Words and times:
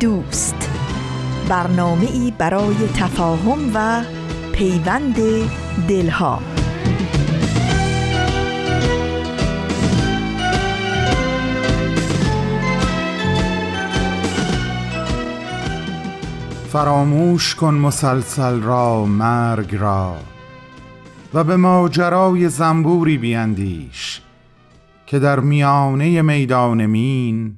دوست. 0.00 0.70
برنامه 1.48 2.06
ای 2.12 2.32
برای 2.38 2.88
تفاهم 2.94 3.70
و 3.74 4.04
پیوند 4.52 5.16
دلها. 5.88 6.40
فراموش 16.68 17.54
کن 17.54 17.74
مسلسل 17.74 18.60
را 18.60 19.04
مرگ 19.04 19.76
را 19.76 20.16
و 21.34 21.44
به 21.44 21.56
ماجرای 21.56 22.48
زنبوری 22.48 23.18
بیندیش 23.18 24.20
که 25.06 25.18
در 25.18 25.40
میانه 25.40 26.22
میدان 26.22 26.86
مین 26.86 27.56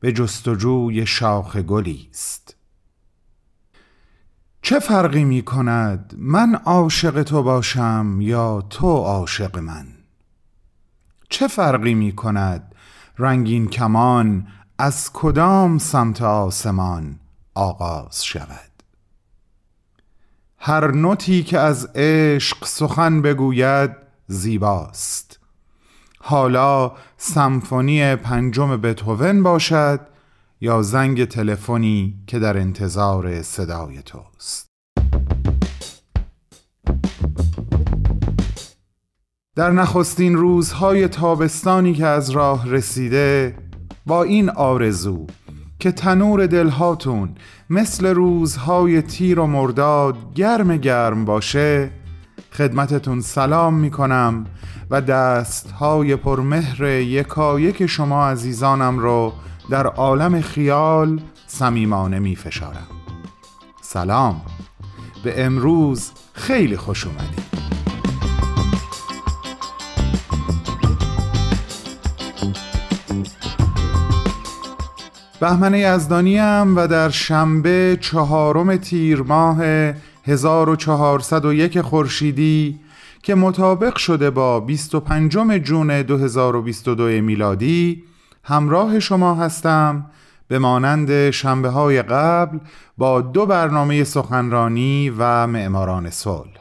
به 0.00 0.12
جستجوی 0.12 1.06
شاخ 1.06 1.56
گلی 1.56 2.08
است. 2.10 2.54
چه 4.62 4.78
فرقی 4.78 5.24
می 5.24 5.42
کند 5.42 6.14
من 6.18 6.54
عاشق 6.54 7.22
تو 7.22 7.42
باشم 7.42 8.18
یا 8.20 8.60
تو 8.70 8.96
عاشق 8.96 9.58
من؟ 9.58 9.86
چه 11.28 11.48
فرقی 11.48 11.94
می 11.94 12.12
کند 12.12 12.74
رنگین 13.18 13.68
کمان 13.68 14.46
از 14.78 15.10
کدام 15.12 15.78
سمت 15.78 16.22
آسمان 16.22 17.18
آغاز 17.54 18.24
شود؟ 18.24 18.82
هر 20.58 20.90
نوتی 20.90 21.42
که 21.42 21.58
از 21.58 21.88
عشق 21.94 22.64
سخن 22.64 23.22
بگوید 23.22 23.90
زیباست. 24.26 25.37
حالا 26.30 26.92
سمفونی 27.16 28.16
پنجم 28.16 28.76
بتوون 28.76 29.42
باشد 29.42 30.00
یا 30.60 30.82
زنگ 30.82 31.24
تلفنی 31.24 32.14
که 32.26 32.38
در 32.38 32.56
انتظار 32.56 33.42
صدای 33.42 34.02
توست. 34.02 34.66
در 39.56 39.70
نخستین 39.70 40.36
روزهای 40.36 41.08
تابستانی 41.08 41.94
که 41.94 42.06
از 42.06 42.30
راه 42.30 42.70
رسیده 42.70 43.56
با 44.06 44.22
این 44.22 44.50
آرزو 44.50 45.26
که 45.78 45.92
تنور 45.92 46.46
دلهاتون 46.46 47.34
مثل 47.70 48.06
روزهای 48.06 49.02
تیر 49.02 49.40
و 49.40 49.46
مرداد 49.46 50.16
گرم 50.34 50.76
گرم 50.76 51.24
باشه 51.24 51.90
خدمتتون 52.52 53.20
سلام 53.20 53.74
می 53.74 53.90
کنم 53.90 54.46
و 54.90 55.00
دست 55.00 55.70
های 55.70 56.16
پرمهر 56.16 56.84
یکایک 57.00 57.86
شما 57.86 58.28
عزیزانم 58.28 58.98
رو 58.98 59.32
در 59.70 59.86
عالم 59.86 60.40
خیال 60.40 61.20
صمیمانه 61.46 62.18
می 62.18 62.36
فشارم 62.36 62.86
سلام. 63.82 64.40
به 65.24 65.44
امروز 65.44 66.10
خیلی 66.32 66.76
خوش 66.76 67.06
اومدید. 67.06 67.48
بهمن 75.40 75.74
یزدانیم 75.74 76.76
و 76.76 76.86
در 76.86 77.08
شنبه 77.08 77.98
چهارم 78.00 78.76
تیر 78.76 79.22
ماه 79.22 79.92
1401 80.28 81.80
خورشیدی 81.80 82.80
که 83.22 83.34
مطابق 83.34 83.96
شده 83.96 84.30
با 84.30 84.60
25 84.60 85.32
جون 85.62 86.02
2022 86.02 87.04
میلادی 87.04 88.04
همراه 88.44 89.00
شما 89.00 89.34
هستم 89.34 90.06
به 90.48 90.58
مانند 90.58 91.30
شنبه 91.30 91.68
های 91.68 92.02
قبل 92.02 92.58
با 92.98 93.20
دو 93.20 93.46
برنامه 93.46 94.04
سخنرانی 94.04 95.12
و 95.18 95.46
معماران 95.46 96.10
صلح. 96.10 96.58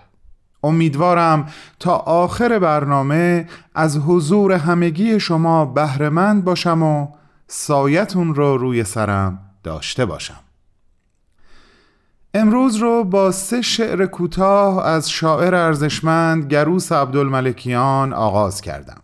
امیدوارم 0.63 1.47
تا 1.79 1.95
آخر 1.95 2.59
برنامه 2.59 3.47
از 3.75 3.97
حضور 3.97 4.51
همگی 4.51 5.19
شما 5.19 5.65
بهرهمند 5.65 6.43
باشم 6.43 6.83
و 6.83 7.07
سایتون 7.47 8.35
رو 8.35 8.57
روی 8.57 8.83
سرم 8.83 9.39
داشته 9.63 10.05
باشم. 10.05 10.46
امروز 12.39 12.75
رو 12.75 13.03
با 13.03 13.31
سه 13.31 13.61
شعر 13.61 14.05
کوتاه 14.05 14.85
از 14.85 15.09
شاعر 15.09 15.55
ارزشمند 15.55 16.53
گروس 16.53 16.91
عبدالملکیان 16.91 18.13
آغاز 18.13 18.61
کردم. 18.61 19.01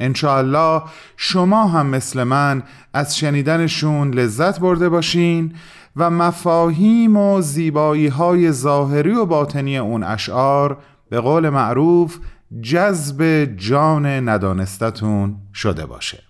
انشاءالله 0.00 0.82
شما 1.16 1.66
هم 1.66 1.86
مثل 1.86 2.22
من 2.22 2.62
از 2.94 3.18
شنیدنشون 3.18 4.14
لذت 4.14 4.60
برده 4.60 4.88
باشین 4.88 5.54
و 5.96 6.10
مفاهیم 6.10 7.16
و 7.16 7.40
زیبایی 7.40 8.06
های 8.06 8.52
ظاهری 8.52 9.12
و 9.12 9.26
باطنی 9.26 9.78
اون 9.78 10.02
اشعار 10.02 10.78
به 11.10 11.20
قول 11.20 11.48
معروف 11.48 12.18
جذب 12.62 13.44
جان 13.56 14.06
ندانستتون 14.28 15.36
شده 15.54 15.86
باشه. 15.86 16.22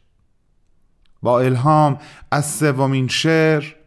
با 1.23 1.41
الهام 1.41 1.99
از 2.31 2.47
سومین 2.47 3.09
شعر 3.09 3.82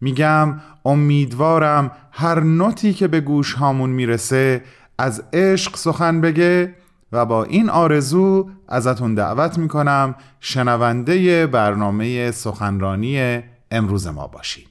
میگم 0.00 0.60
امیدوارم 0.84 1.90
هر 2.12 2.40
نوتی 2.40 2.92
که 2.92 3.08
به 3.08 3.20
گوش 3.20 3.52
هامون 3.54 3.90
می‌رسه 3.90 4.62
از 4.98 5.22
عشق 5.32 5.76
سخن 5.76 6.20
بگه 6.20 6.74
و 7.12 7.26
با 7.26 7.44
این 7.44 7.70
آرزو 7.70 8.50
ازتون 8.68 9.14
دعوت 9.14 9.58
می‌کنم 9.58 10.14
شنونده 10.40 11.46
برنامه 11.46 12.30
سخنرانی 12.30 13.42
امروز 13.70 14.06
ما 14.06 14.26
باشید 14.26 14.68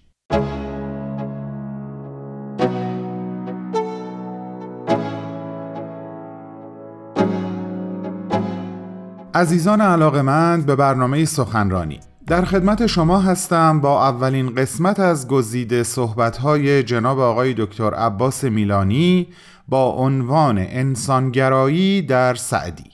عزیزان 9.38 9.82
علاقمند 9.82 10.66
به 10.66 10.76
برنامه 10.76 11.26
سخنرانی 11.26 12.00
در 12.28 12.46
خدمت 12.46 12.88
شما 12.88 13.20
هستم 13.20 13.82
با 13.82 14.08
اولین 14.08 14.56
قسمت 14.56 15.00
از 15.00 15.28
گزیده 15.28 15.84
صحبت‌های 15.84 16.84
جناب 16.84 17.20
آقای 17.20 17.54
دکتر 17.58 17.94
عباس 17.94 18.44
میلانی 18.44 19.28
با 19.68 19.90
عنوان 19.90 20.58
انسانگرایی 20.58 22.02
در 22.02 22.36
سعدی. 22.36 22.92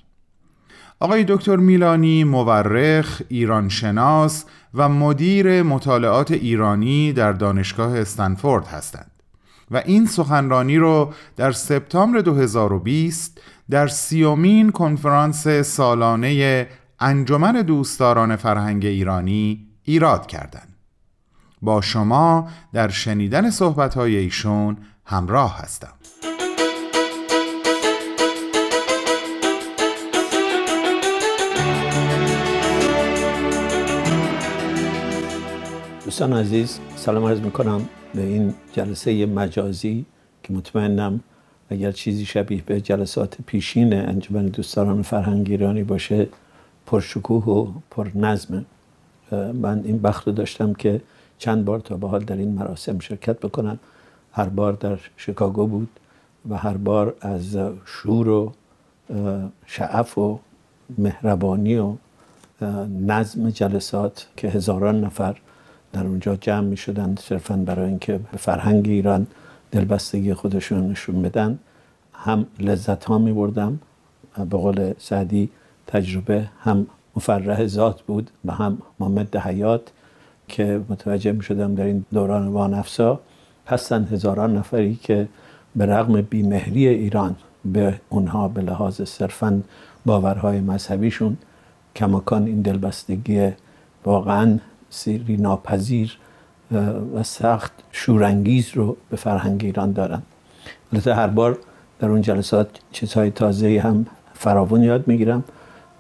آقای 0.99 1.25
دکتر 1.27 1.55
میلانی 1.55 2.23
مورخ، 2.23 3.21
ایرانشناس 3.29 4.45
و 4.73 4.89
مدیر 4.89 5.63
مطالعات 5.63 6.31
ایرانی 6.31 7.13
در 7.13 7.31
دانشگاه 7.33 7.99
استنفورد 7.99 8.67
هستند 8.67 9.11
و 9.71 9.77
این 9.85 10.05
سخنرانی 10.05 10.77
رو 10.77 11.13
در 11.35 11.51
سپتامبر 11.51 12.19
2020 12.19 13.41
در 13.69 13.87
سیومین 13.87 14.71
کنفرانس 14.71 15.47
سالانه 15.47 16.67
انجمن 17.05 17.61
دوستداران 17.61 18.35
فرهنگ 18.35 18.85
ایرانی 18.85 19.67
ایراد 19.83 20.27
کردند. 20.27 20.75
با 21.61 21.81
شما 21.81 22.47
در 22.73 22.89
شنیدن 22.89 23.49
صحبتهای 23.49 24.15
ایشون 24.15 24.77
همراه 25.05 25.57
هستم 25.57 25.93
دوستان 36.05 36.33
عزیز 36.33 36.79
سلام 36.95 37.25
عرض 37.25 37.39
می‌کنم 37.39 37.89
به 38.15 38.21
این 38.21 38.53
جلسه 38.73 39.25
مجازی 39.25 40.05
که 40.43 40.53
مطمئنم 40.53 41.19
اگر 41.69 41.91
چیزی 41.91 42.25
شبیه 42.25 42.61
به 42.65 42.81
جلسات 42.81 43.37
پیشین 43.45 43.93
انجمن 43.93 44.45
دوستداران 44.45 45.01
فرهنگ 45.01 45.47
ایرانی 45.49 45.83
باشه 45.83 46.27
پرشکوه 46.93 47.45
و 47.45 47.67
پر 47.91 48.07
نظمه 48.15 48.65
من 49.31 49.81
این 49.83 50.01
بخت 50.01 50.27
رو 50.27 50.33
داشتم 50.33 50.73
که 50.73 51.01
چند 51.37 51.65
بار 51.65 51.79
تا 51.79 51.97
به 51.97 52.07
حال 52.07 52.23
در 52.23 52.37
این 52.37 52.51
مراسم 52.51 52.99
شرکت 52.99 53.39
بکنم. 53.39 53.79
هر 54.31 54.49
بار 54.49 54.73
در 54.73 54.99
شیکاگو 55.17 55.67
بود 55.67 55.89
و 56.49 56.57
هر 56.57 56.77
بار 56.77 57.15
از 57.21 57.57
شور 57.85 58.29
و 58.29 58.51
شعف 59.65 60.17
و 60.17 60.39
مهربانی 60.97 61.75
و 61.77 61.93
نظم 63.07 63.49
جلسات 63.49 64.27
که 64.37 64.47
هزاران 64.47 65.03
نفر 65.03 65.35
در 65.93 66.07
اونجا 66.07 66.35
جمع 66.35 66.67
می 66.67 66.77
شدن 66.77 67.15
صرفا 67.15 67.55
برای 67.55 67.89
اینکه 67.89 68.17
به 68.31 68.37
فرهنگ 68.37 68.87
ایران 68.87 69.27
دلبستگی 69.71 70.33
خودشون 70.33 70.91
نشون 70.91 71.21
بدن. 71.21 71.59
هم 72.13 72.45
لذت 72.59 73.03
ها 73.03 73.17
می 73.17 73.33
بردم 73.33 73.79
به 74.37 74.57
قول 74.57 74.93
سعدی 74.99 75.49
تجربه 75.87 76.47
هم 76.63 76.87
مفرح 77.15 77.65
ذات 77.65 78.01
بود 78.01 78.29
و 78.45 78.51
هم 78.51 78.77
مامد 78.99 79.35
حیات 79.35 79.81
که 80.47 80.81
متوجه 80.89 81.31
می 81.31 81.43
شدم 81.43 81.75
در 81.75 81.83
این 81.83 82.05
دوران 82.13 82.47
وانفسا 82.47 83.19
هستند 83.67 84.13
هزاران 84.13 84.57
نفری 84.57 84.95
که 84.95 85.27
به 85.75 85.85
رغم 85.85 86.21
بیمهری 86.21 86.87
ایران 86.87 87.35
به 87.65 87.99
اونها 88.09 88.47
به 88.47 88.61
لحاظ 88.61 89.01
صرفا 89.01 89.61
باورهای 90.05 90.59
مذهبیشون 90.59 91.37
کماکان 91.95 92.45
این 92.45 92.61
دلبستگی 92.61 93.51
واقعا 94.05 94.59
سیری 94.89 95.37
ناپذیر 95.37 96.17
و 97.15 97.23
سخت 97.23 97.71
شورانگیز 97.91 98.69
رو 98.73 98.97
به 99.09 99.17
فرهنگ 99.17 99.61
ایران 99.63 99.91
دارن. 99.91 100.21
البته 100.93 101.15
هر 101.15 101.27
بار 101.27 101.57
در 101.99 102.09
اون 102.09 102.21
جلسات 102.21 102.69
چیزهای 102.91 103.31
تازه 103.31 103.79
هم 103.79 104.05
فراون 104.33 104.83
یاد 104.83 105.07
می‌گیرم. 105.07 105.43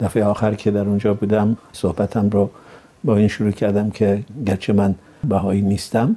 دفعه 0.03 0.23
آخر 0.23 0.53
که 0.53 0.71
در 0.71 0.85
اونجا 0.85 1.13
بودم 1.13 1.57
صحبتم 1.71 2.29
رو 2.29 2.49
با 3.03 3.17
این 3.17 3.27
شروع 3.27 3.51
کردم 3.51 3.89
که 3.89 4.23
گرچه 4.45 4.73
من 4.73 4.95
بهایی 5.23 5.61
نیستم 5.61 6.15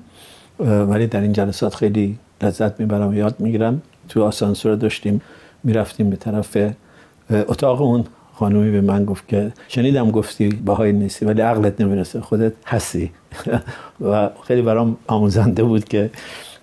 ولی 0.61 1.07
در 1.07 1.21
این 1.21 1.33
جلسات 1.33 1.75
خیلی 1.75 2.19
لذت 2.43 2.81
می‌برم 2.81 3.09
و 3.09 3.15
یاد 3.15 3.41
می‌گیرم. 3.41 3.83
تو 4.09 4.25
آسانسور 4.25 4.75
داشتیم 4.75 5.21
می‌رفتیم 5.65 6.11
به 6.11 6.17
طرف 6.17 6.57
اتاق 7.31 7.83
اون 7.83 8.05
خانومی 8.35 8.71
به 8.71 8.81
من 8.81 9.05
گفت 9.05 9.29
که 9.29 9.53
شنیدم 9.69 10.11
گفتی 10.11 10.49
بهایی 10.49 10.93
نیستی 10.93 11.25
ولی 11.25 11.41
عقلت 11.41 11.81
نمی‌رسه 11.81 12.21
خودت 12.21 12.53
هستی. 12.67 13.11
و 14.11 14.31
خیلی 14.47 14.63
برام 14.63 14.97
آموزنده 15.07 15.63
بود 15.63 15.85
که 15.85 16.11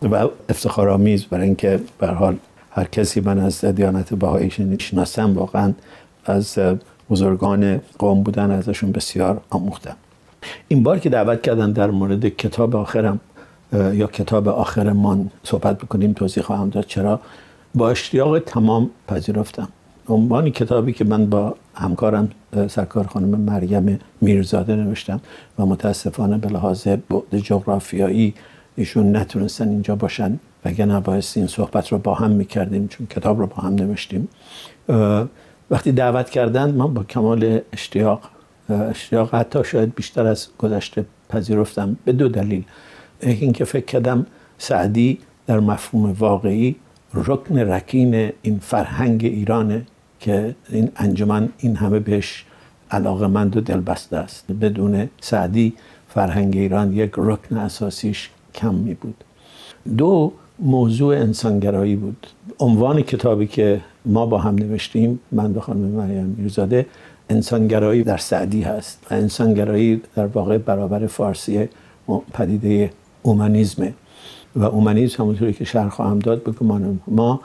و 0.02 0.28
افتخارآمیز 0.50 1.25
برای 1.25 1.46
اینکه 1.46 1.80
به 2.00 2.08
حال 2.08 2.38
هر 2.72 2.84
کسی 2.84 3.22
من 3.22 3.40
از 3.40 3.66
دیانت 3.66 4.14
بهایی 4.14 4.78
شناسم 4.80 5.34
واقعا 5.34 5.74
از 6.25 6.60
بزرگان 7.09 7.81
قوم 8.00 8.23
بودن 8.23 8.51
ازشون 8.51 8.91
بسیار 8.91 9.41
آموختم. 9.50 9.95
این 10.67 10.83
بار 10.83 11.00
که 11.00 11.09
دعوت 11.09 11.41
کردن 11.41 11.71
در 11.71 11.91
مورد 11.91 12.27
کتاب 12.27 12.75
آخرم 12.75 13.19
یا 13.73 14.07
کتاب 14.07 14.47
آخرمان 14.47 15.29
صحبت 15.44 15.77
بکنیم 15.77 16.13
توضیح 16.13 16.44
خواهم 16.44 16.69
داد. 16.69 16.85
چرا؟ 16.85 17.19
با 17.75 17.89
اشتیاق 17.89 18.39
تمام 18.39 18.89
پذیرفتم. 19.07 19.67
عنوان 20.07 20.50
کتابی 20.50 20.94
که 20.94 21.03
من 21.03 21.25
با 21.25 21.55
همکارم 21.73 22.29
سرکار 22.67 23.07
خانم 23.07 23.39
مریم 23.39 24.00
میرزاده 24.21 24.75
نوشتم 24.75 25.19
و 25.59 25.65
متاسفانه 25.65 26.38
به 26.38 26.50
لحاظ 26.50 26.88
بعد 26.88 27.38
جغرافیایی 27.38 28.33
ایشون 28.75 29.15
نتونستن 29.15 29.69
اینجا 29.69 29.95
باشن 29.95 30.39
و 30.65 30.85
نبایست 30.85 31.38
این 31.38 31.47
صحبت 31.47 31.91
رو 31.91 31.97
با 31.97 32.13
هم 32.13 32.31
می‌کردیم 32.31 32.88
چون 32.88 33.07
کتاب 33.07 33.39
رو 33.39 33.47
با 33.47 33.55
هم 33.55 33.73
نوشتیم. 33.73 34.27
وقتی 35.74 35.92
دعوت 35.92 36.30
کردن 36.30 36.72
من 36.72 36.94
با 36.94 37.04
کمال 37.04 37.60
اشتیاق 37.74 38.22
اشتیاق 38.70 39.36
حتی 39.36 39.64
شاید 39.64 39.96
بیشتر 39.96 40.25
از 40.25 40.48
گذشته 40.58 41.06
پذیرفتم 41.30 41.98
به 42.06 42.12
دو 42.12 42.28
دلیل. 42.30 42.64
اینکه 43.22 43.66
فکر 43.66 43.86
کردم 43.86 44.25
سعدی 44.58 45.20
در 45.48 45.60
مفهوم 45.60 46.12
واقعی 46.20 46.75
رکن 47.14 47.58
رکین 47.58 48.31
این 48.42 48.60
فرهنگ 48.60 49.25
ایرانه 49.25 49.86
که 50.20 50.56
این 50.70 50.92
انجمن 50.96 51.50
این 51.58 51.75
همه 51.75 52.00
بهش 52.00 52.46
علاقمند 52.92 53.58
و 53.58 53.62
دلبسته 53.62 54.18
است. 54.18 54.52
بدون 54.62 55.10
سعدی 55.22 55.74
فرهنگ 56.08 56.58
ایران 56.58 56.94
یک 56.94 57.12
رکن 57.18 57.58
اساسیش 57.58 58.30
کم 58.56 58.75
می 58.75 58.94
بود 58.94 59.24
دو 59.98 60.34
موضوع 60.60 61.16
انسانگرایی 61.16 61.96
بود. 61.96 62.28
عنوان 62.60 63.02
کتابی 63.02 63.48
که 63.48 63.81
ما 64.05 64.25
با 64.25 64.38
هم 64.38 64.55
نوشتیم 64.55 65.19
من 65.31 65.53
به 65.53 65.61
خانم 65.61 65.79
مریم 65.79 66.35
میرزاده 66.38 66.85
انسانگرایی 67.29 68.03
در 68.03 68.17
سعدی 68.17 68.61
هست 68.61 69.07
و 69.11 69.13
انسانگرایی 69.13 70.01
در 70.15 70.25
واقع 70.25 70.57
برابر 70.57 71.07
فارسی 71.07 71.69
پدیده 72.33 72.91
اومانیزمه. 73.21 73.94
و 74.55 74.63
اومانیزم 74.63 75.23
همونطوری 75.23 75.53
که 75.53 75.65
شرح 75.65 75.89
خواهم 75.89 76.19
داد 76.19 76.44
بگم 76.44 77.00
ما 77.07 77.41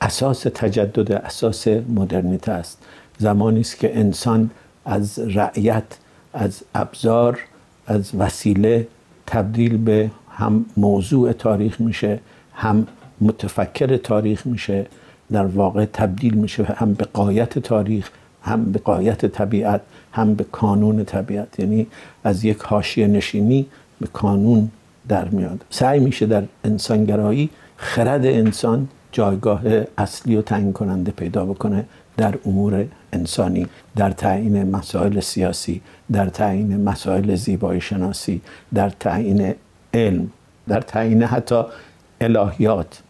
اساس 0.00 0.40
تجدد 0.40 1.12
اساس 1.12 1.68
مدرنیته 1.68 2.52
است. 2.52 2.82
زمانی 3.18 3.60
است 3.60 3.78
که 3.78 3.98
انسان 3.98 4.50
از 4.84 5.18
رعیت 5.18 5.84
از 6.32 6.62
ابزار 6.74 7.38
از 7.86 8.14
وسیله 8.14 8.86
تبدیل 9.26 9.76
به 9.76 10.10
هم 10.30 10.64
موضوع 10.76 11.32
تاریخ 11.32 11.80
میشه 11.80 12.20
هم 12.54 12.86
متفکر 13.20 13.96
تاریخ 13.96 14.46
میشه. 14.46 14.86
در 15.32 15.46
واقع 15.46 15.84
تبدیل 15.84 16.34
میشه 16.34 16.64
هم 16.64 16.94
به 16.94 17.04
قایت 17.04 17.58
تاریخ 17.58 18.10
هم 18.42 18.64
به 18.64 18.78
قایت 18.78 19.26
طبیعت 19.26 19.80
هم 20.12 20.34
به 20.34 20.44
کانون 20.44 21.04
طبیعت. 21.04 21.60
یعنی 21.60 21.86
از 22.24 22.44
یک 22.44 22.58
حاشیه 22.58 23.06
نشینی 23.06 23.66
به 24.00 24.06
کانون 24.06 24.70
در 25.08 25.28
میاد. 25.28 25.64
سعی 25.70 26.00
میشه 26.00 26.26
در 26.26 26.42
انسانگرایی 26.64 27.50
خرد 27.76 28.26
انسان 28.26 28.88
جایگاه 29.12 29.62
اصلی 29.98 30.36
و 30.36 30.42
تعیین 30.42 30.72
کننده 30.72 31.12
پیدا 31.12 31.44
بکنه 31.44 31.84
در 32.16 32.34
امور 32.46 32.84
انسانی 33.12 33.66
در 33.96 34.10
تعیین 34.10 34.70
مسائل 34.70 35.20
سیاسی 35.20 35.80
در 36.12 36.26
تعیین 36.26 36.84
مسائل 36.84 37.34
زیبایی 37.34 37.80
شناسی 37.80 38.40
در 38.74 38.90
تعیین 38.90 39.54
علم 39.94 40.30
در 40.68 40.80
تعیین 40.80 41.22
حتی 41.22 41.62
الهیات. 42.20 43.02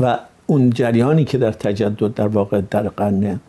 و 0.00 0.18
اون 0.46 0.70
جریانی 0.70 1.24
که 1.24 1.38
در 1.38 1.52
تجدد 1.52 2.14
در 2.14 2.28
واقع 2.28 2.60
در 2.70 2.88
قرن 2.88 3.40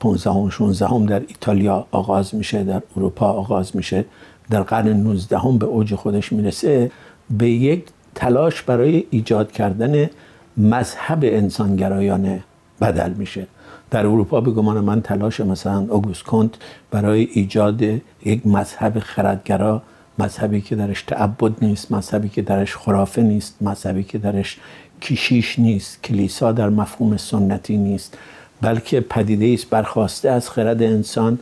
15 0.00 0.30
و 0.30 0.50
16 0.50 0.86
هم 0.86 1.06
در 1.06 1.20
ایتالیا 1.20 1.86
آغاز 1.90 2.34
میشه 2.34 2.64
در 2.64 2.82
اروپا 2.96 3.26
آغاز 3.26 3.76
میشه 3.76 4.04
در 4.50 4.62
قرن 4.62 4.88
19 4.88 5.38
هم 5.38 5.58
به 5.58 5.66
اوج 5.66 5.94
خودش 5.94 6.32
می‌رسه 6.32 6.90
به 7.30 7.50
یک 7.50 7.84
تلاش 8.14 8.62
برای 8.62 9.04
ایجاد 9.10 9.52
کردن 9.52 10.10
مذهب 10.56 11.18
انسانگرایانه 11.22 12.42
بدل 12.80 13.12
میشه. 13.12 13.46
در 13.90 14.06
اروپا 14.06 14.40
به 14.40 14.50
گمان 14.50 14.80
من 14.80 15.02
تلاش 15.02 15.40
مثلا 15.40 15.86
اوگوست 15.90 16.22
کنت 16.22 16.50
برای 16.90 17.28
ایجاد 17.32 17.82
یک 18.24 18.46
مذهب 18.46 18.98
خردگرا 18.98 19.82
مذهبی 20.18 20.60
که 20.60 20.76
درش 20.76 21.02
تعبد 21.02 21.64
نیست 21.64 21.92
مذهبی 21.92 22.28
که 22.28 22.42
درش 22.42 22.76
خرافه 22.76 23.22
نیست 23.22 23.56
مذهبی 23.60 24.04
که 24.04 24.18
درش 24.18 24.58
کشیش 25.04 25.58
نیست 25.58 26.02
کلیسا 26.02 26.52
در 26.52 26.68
مفهوم 26.68 27.16
سنتی 27.16 27.76
نیست 27.76 28.18
بلکه 28.60 29.00
پدیده 29.00 29.54
است 29.54 29.70
برخواسته 29.70 30.30
از 30.30 30.50
خرد 30.50 30.82
انسان 30.82 31.38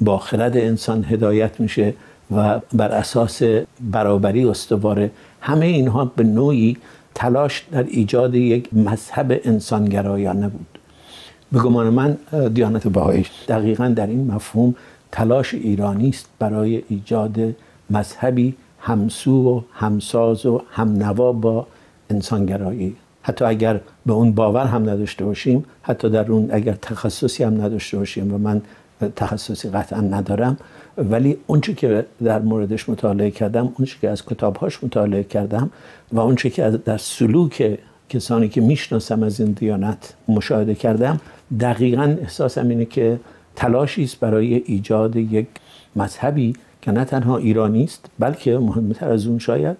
با 0.00 0.18
خرد 0.18 0.56
انسان 0.56 1.04
هدایت 1.04 1.60
میشه 1.60 1.94
و 2.36 2.60
بر 2.72 2.92
اساس 2.92 3.42
برابری 3.80 4.44
استواره. 4.44 5.10
همه 5.40 5.66
اینها 5.66 6.04
به 6.04 6.24
نوعی 6.24 6.76
تلاش 7.14 7.64
در 7.72 7.82
ایجاد 7.82 8.34
یک 8.34 8.74
مذهب 8.74 9.40
انسانگرایانه 9.44 10.48
بود. 10.48 10.78
به 11.52 11.58
گمان 11.58 11.88
من 11.90 12.16
دیانت 12.54 12.88
بهایی 12.88 13.26
دقیقا 13.48 13.88
در 13.88 14.06
این 14.06 14.30
مفهوم 14.32 14.74
تلاش 15.12 15.54
ایرانی 15.54 16.08
است 16.08 16.26
برای 16.38 16.82
ایجاد 16.88 17.38
مذهبی 17.90 18.54
همسو 18.80 19.56
و 19.56 19.60
همساز 19.72 20.46
و 20.46 20.62
همنوا 20.70 21.32
با 21.32 21.66
انسانگرایی. 22.10 22.96
حتی 23.26 23.44
اگر 23.44 23.80
به 24.06 24.12
اون 24.12 24.32
باور 24.32 24.66
هم 24.66 24.90
نداشته 24.90 25.24
باشیم 25.24 25.64
حتی 25.82 26.10
در 26.10 26.32
اون 26.32 26.48
اگر 26.52 26.72
تخصصی 26.82 27.44
هم 27.44 27.62
نداشته 27.62 27.98
باشیم 27.98 28.34
و 28.34 28.38
من 28.38 28.62
تخصصی 29.16 29.68
قطعا 29.68 30.00
ندارم 30.00 30.56
ولی 30.98 31.36
اونچه 31.46 31.74
که 31.74 32.06
در 32.24 32.38
موردش 32.38 32.88
مطالعه 32.88 33.30
کردم 33.30 33.72
اونچه 33.78 33.96
که 34.00 34.10
از 34.10 34.26
کتابهاش 34.26 34.84
مطالعه 34.84 35.22
کردم 35.22 35.70
و 36.12 36.20
اونچه 36.20 36.50
که 36.50 36.70
در 36.70 36.98
سلوک 36.98 37.78
کسانی 38.08 38.48
که 38.48 38.60
می‌شناسم 38.60 39.22
از 39.22 39.40
این 39.40 39.52
دیانت 39.52 40.14
مشاهده 40.28 40.74
کردم 40.74 41.20
دقیقا 41.60 42.16
احساسم 42.20 42.68
اینه 42.68 42.84
که 42.84 43.20
تلاشی 43.56 44.04
است 44.04 44.20
برای 44.20 44.54
ایجاد 44.54 45.16
یک 45.16 45.46
مذهبی 45.96 46.52
که 46.82 46.92
نه 46.92 47.04
تنها 47.04 47.36
ایرانی 47.36 47.84
است 47.84 48.06
بلکه 48.18 48.58
مهمتر 48.58 49.08
از 49.08 49.26
اون 49.26 49.38
شاید 49.38 49.76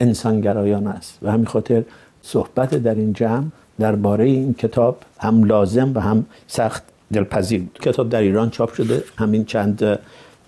انسانگرایان 0.00 0.86
است. 0.86 1.18
و 1.22 1.32
همین 1.32 1.46
خاطر 1.46 1.82
صحبت 2.28 2.74
در 2.74 2.94
این 2.94 3.12
جمع 3.12 3.44
درباره 3.78 4.24
این 4.24 4.54
کتاب 4.54 4.98
هم 5.18 5.44
لازم 5.44 5.92
و 5.94 6.00
هم 6.00 6.26
سخت 6.46 6.82
دلپذیر 7.12 7.60
بود. 7.60 7.78
کتاب 7.82 8.08
در 8.08 8.20
ایران 8.20 8.50
چاپ 8.50 8.74
شده 8.74 9.04
همین 9.16 9.44
چند 9.44 9.98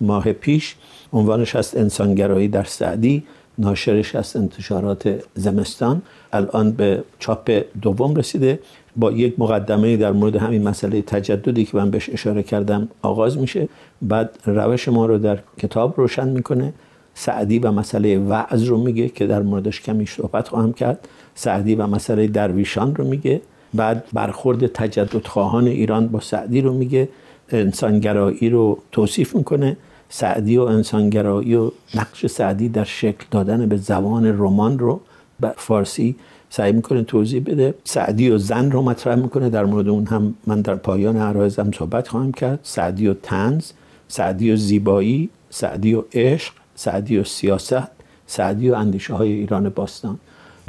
ماه 0.01 0.33
پیش. 0.33 0.77
عنوانش 1.13 1.57
است 1.57 1.77
انسانگرایی 1.77 2.49
در 2.49 2.65
سعدی 2.65 3.23
ناشرش 3.59 4.15
است 4.15 4.37
انتشارات 4.37 5.25
زمستان. 5.35 6.03
الان 6.33 6.73
به 6.73 7.05
چاپ 7.19 7.63
دوم 7.83 8.15
رسیده. 8.15 8.59
با 8.97 9.13
یک 9.13 9.35
مقدمه 9.39 9.97
در 9.97 10.13
مورد 10.13 10.37
همین 10.37 10.69
مسئله 10.69 11.03
تجددی 11.03 11.65
که 11.65 11.77
من 11.77 11.91
بهش 11.91 12.11
اشاره 12.11 12.43
کردم 12.43 12.89
آغاز 13.03 13.39
میشه. 13.39 13.69
بعد 14.03 14.39
روش 14.47 14.89
ما 14.89 15.07
رو 15.07 15.19
در 15.19 15.39
کتاب 15.59 15.95
روشن 15.97 16.29
می‌کنه. 16.29 16.73
سعدی 17.15 17.59
و 17.59 17.73
مسئله 17.73 18.19
وعظ 18.19 18.65
رو 18.65 18.79
میگه 18.79 19.09
که 19.09 19.27
در 19.27 19.43
موردش 19.43 19.81
کمی 19.81 20.07
صحبت 20.07 20.49
خواهم 20.49 20.73
کرد. 20.73 21.09
سعدی 21.41 21.75
و 21.75 21.87
مسئله 21.87 22.27
درویشان 22.27 22.95
رو 22.95 23.05
میگه. 23.05 23.41
بعد 23.75 24.05
برخورد 24.13 24.67
تجدد 24.67 25.27
خواهان 25.27 25.67
ایران 25.67 26.09
با 26.09 26.21
سعدی 26.21 26.61
رو 26.61 26.73
میگه. 26.73 27.09
انسانگرایی 27.49 28.51
رو 28.51 28.79
توصیف 28.93 29.37
می‌کنه. 29.37 29.77
سعدی 30.09 30.57
و 30.57 30.63
انسانگرایی 30.63 31.55
و 31.55 31.71
نقش 31.95 32.27
سعدی 32.27 32.69
در 32.69 32.85
شکل 32.85 33.25
دادن 33.31 33.67
به 33.67 33.77
زبان 33.77 34.27
رمان 34.27 34.79
رو 34.79 35.01
به 35.41 35.53
فارسی 35.57 36.17
سعی 36.51 36.73
می‌کنه 36.73 37.03
توضیح 37.03 37.43
بده. 37.47 37.75
سعدی 37.85 38.31
و 38.31 38.39
زن 38.39 38.71
رو 38.71 38.83
مطرح 38.83 39.15
می‌کنه. 39.15 39.51
در 39.51 39.65
مورد 39.65 39.89
اون 39.89 40.07
هم 40.07 40.35
من 40.47 40.61
در 40.61 40.75
پایان 40.75 41.17
عرایزم 41.17 41.71
صحبت 41.73 42.09
خواهم 42.09 42.33
کرد. 42.33 42.61
سعدی 42.63 43.09
و 43.09 43.15
تنز 43.15 43.73
سعدی 44.09 44.53
و 44.53 44.57
زیبایی 44.57 45.29
سعدی 45.51 45.95
و 45.95 46.03
عشق 46.13 46.53
سعدی 46.75 47.19
و 47.19 47.25
سیاست 47.25 47.89
سعدی 48.27 48.71
و 48.71 48.75
اندیشه 48.75 49.15
های 49.15 49.33
ایران 49.33 49.69
باستان. 49.69 50.19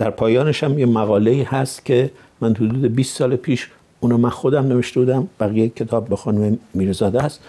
در 0.01 0.09
پایانش 0.09 0.63
هم 0.63 0.79
یه 0.79 0.85
مقاله 0.85 1.47
هست 1.49 1.85
که 1.85 2.11
من 2.41 2.55
حدود 2.55 2.95
20 2.95 3.17
سال 3.17 3.35
پیش 3.35 3.69
اونو 3.99 4.17
من 4.17 4.29
خودم 4.29 4.67
نوشته 4.67 4.99
بودم 4.99 5.27
بقیه 5.39 5.69
کتاب 5.69 6.09
به 6.09 6.15
خانم 6.15 6.57
میرزاده 6.73 7.23
است 7.23 7.39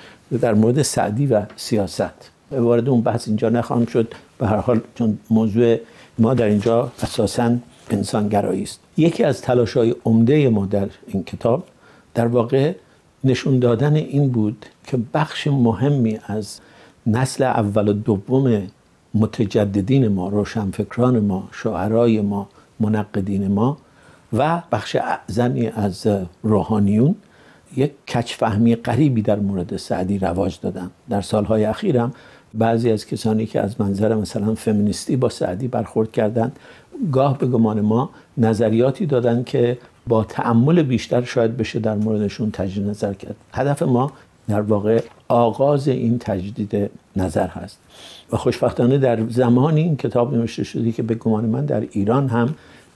در 0.40 0.54
مورد 0.54 0.82
سعدی 0.82 1.26
و 1.26 1.42
سیاست. 1.56 2.30
وارد 2.50 2.88
اون 2.88 3.00
بحث 3.00 3.28
اینجا 3.28 3.48
نخواهم 3.48 3.86
شد 3.86 4.14
به 4.38 4.46
هر 4.46 4.56
حال 4.56 4.80
چون 4.94 5.18
موضوع 5.30 5.76
ما 6.18 6.34
در 6.34 6.46
اینجا 6.46 6.92
اساسا 7.02 7.56
انسانگرایی 7.90 8.62
است. 8.62 8.80
یکی 8.96 9.24
از 9.24 9.42
تلاش 9.42 9.76
های 9.76 9.94
عمده 10.04 10.48
ما 10.48 10.66
در 10.66 10.88
این 11.06 11.24
کتاب 11.24 11.64
در 12.14 12.26
واقع 12.26 12.72
نشون 13.24 13.58
دادن 13.58 13.96
این 13.96 14.28
بود 14.28 14.66
که 14.86 14.98
بخش 15.14 15.46
مهمی 15.46 16.18
از 16.26 16.60
نسل 17.06 17.44
اول 17.44 17.88
و 17.88 17.92
دوم 17.92 18.62
متجددین 19.14 20.08
ما 20.08 20.28
روشنفکران 20.28 21.20
ما 21.20 21.48
شاعرای 21.52 22.20
ما 22.20 22.48
منقدین 22.80 23.48
ما 23.48 23.78
و 24.32 24.62
بخش 24.72 24.96
اعظمی 24.96 25.68
از 25.68 26.06
روحانیون 26.42 27.14
یک 27.76 27.92
کچفهمی 28.08 28.74
قریبی 28.74 29.22
در 29.22 29.38
مورد 29.38 29.76
سعدی 29.76 30.18
رواج 30.18 30.58
دادن. 30.62 30.90
در 31.10 31.20
سالهای 31.20 31.64
اخیرم 31.64 32.12
بعضی 32.54 32.90
از 32.90 33.06
کسانی 33.06 33.46
که 33.46 33.60
از 33.60 33.80
منظر 33.80 34.14
مثلا 34.14 34.54
فمینیستی 34.54 35.16
با 35.16 35.28
سعدی 35.28 35.68
برخورد 35.68 36.12
کردند 36.12 36.58
گاه 37.12 37.38
به 37.38 37.46
گمان 37.46 37.80
ما 37.80 38.10
نظریاتی 38.38 39.06
دادن 39.06 39.44
که 39.44 39.78
با 40.06 40.24
تعمل 40.24 40.82
بیشتر 40.82 41.24
شاید 41.24 41.56
بشه 41.56 41.78
در 41.78 41.94
موردشون 41.94 42.50
تجدید 42.50 42.88
نظر 42.88 43.14
کرد. 43.14 43.36
هدف 43.52 43.82
ما 43.82 44.12
در 44.48 44.60
واقع 44.60 45.02
آغاز 45.28 45.88
این 45.88 46.18
تجدید 46.18 46.90
نظر 47.16 47.46
هست. 47.46 47.78
و 48.32 48.36
خوشبختانه 48.36 48.98
در 48.98 49.28
زمانی 49.28 49.80
این 49.80 49.96
کتاب 49.96 50.34
نوشته 50.34 50.64
شده 50.64 50.92
که 50.92 51.02
به 51.02 51.14
گمان 51.14 51.44
من 51.44 51.66
در 51.66 51.80
ایران 51.92 52.28
هم 52.28 52.54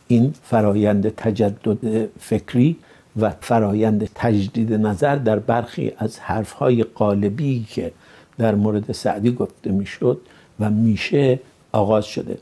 این 0.08 0.34
فرایند 0.42 1.08
تجدد 1.08 2.08
فکری 2.20 2.76
و 3.20 3.30
فرایند 3.40 4.10
تجدید 4.14 4.72
نظر 4.72 5.16
در 5.16 5.38
برخی 5.38 5.92
از 5.98 6.18
حرفهای 6.18 6.82
قالبی 6.82 7.66
که 7.70 7.92
در 8.38 8.54
مورد 8.54 8.92
سعدی 8.92 9.32
گفته 9.32 9.70
می‌شد 9.70 10.20
و 10.60 10.70
میشه 10.70 11.40
آغاز 11.72 12.04
شده. 12.04 12.38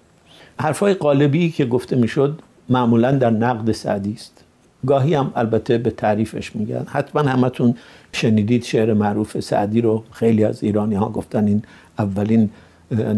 حرفهای 0.61 0.94
قالبی 0.94 1.50
که 1.50 1.64
گفته 1.64 1.96
می‌شد 1.96 2.38
معمولا 2.68 3.12
در 3.12 3.30
نقد 3.30 3.73
سعدی 3.73 4.12
است. 4.12 4.44
گاهی 4.87 5.14
هم 5.14 5.32
البته 5.37 5.78
به 5.78 5.90
تعریفش 5.90 6.56
میگن. 6.56 6.87
حتما 6.88 7.23
همتون 7.23 7.75
شنیدید 8.14 8.64
شعر 8.64 8.92
معروف 8.92 9.40
سعدی 9.40 9.80
رو 9.80 10.02
خیلی 10.12 10.44
از 10.44 10.62
ایرانی 10.64 10.94
ها 10.94 11.09
گفتن 11.09 11.47
این 11.47 11.62
اولین 11.99 12.50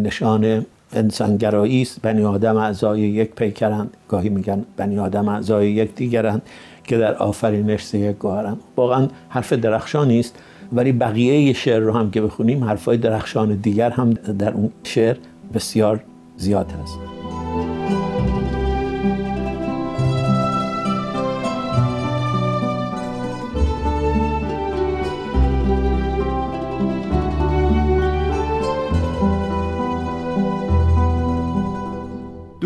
نشان 0.03 0.67
انسانگرایی 0.93 1.83
است. 1.83 2.03
بنی 2.03 2.25
آدم 2.25 2.57
اعضای 2.57 3.00
یک 3.00 3.31
پیکرند. 3.31 3.97
گاهی 4.09 4.29
میگن 4.29 4.65
بنی 4.76 4.99
آدم 4.99 5.29
اعضای 5.29 5.71
یک 5.71 5.95
دیگرند 5.95 6.43
که 6.85 6.99
در 6.99 7.15
آفرینش 7.15 7.83
سه 7.83 7.99
یک 7.99 8.17
گوهرند. 8.17 8.61
واقعا 8.76 9.09
حرف 9.29 9.53
درخشانی 9.53 10.21
است 10.21 10.35
ولی 10.73 10.93
بقیه 10.93 11.53
شعر 11.53 11.81
رو 11.81 11.93
هم 11.93 12.11
که 12.11 12.21
بخونیم 12.21 12.65
حرفای 12.65 12.97
درخشان 12.97 13.55
دیگر 13.55 13.91
هم 13.91 14.11
در 14.12 14.53
اون 14.53 14.71
شعر 14.85 15.17
بسیار 15.55 16.00
زیاد 16.37 16.73
هست. 16.83 17.16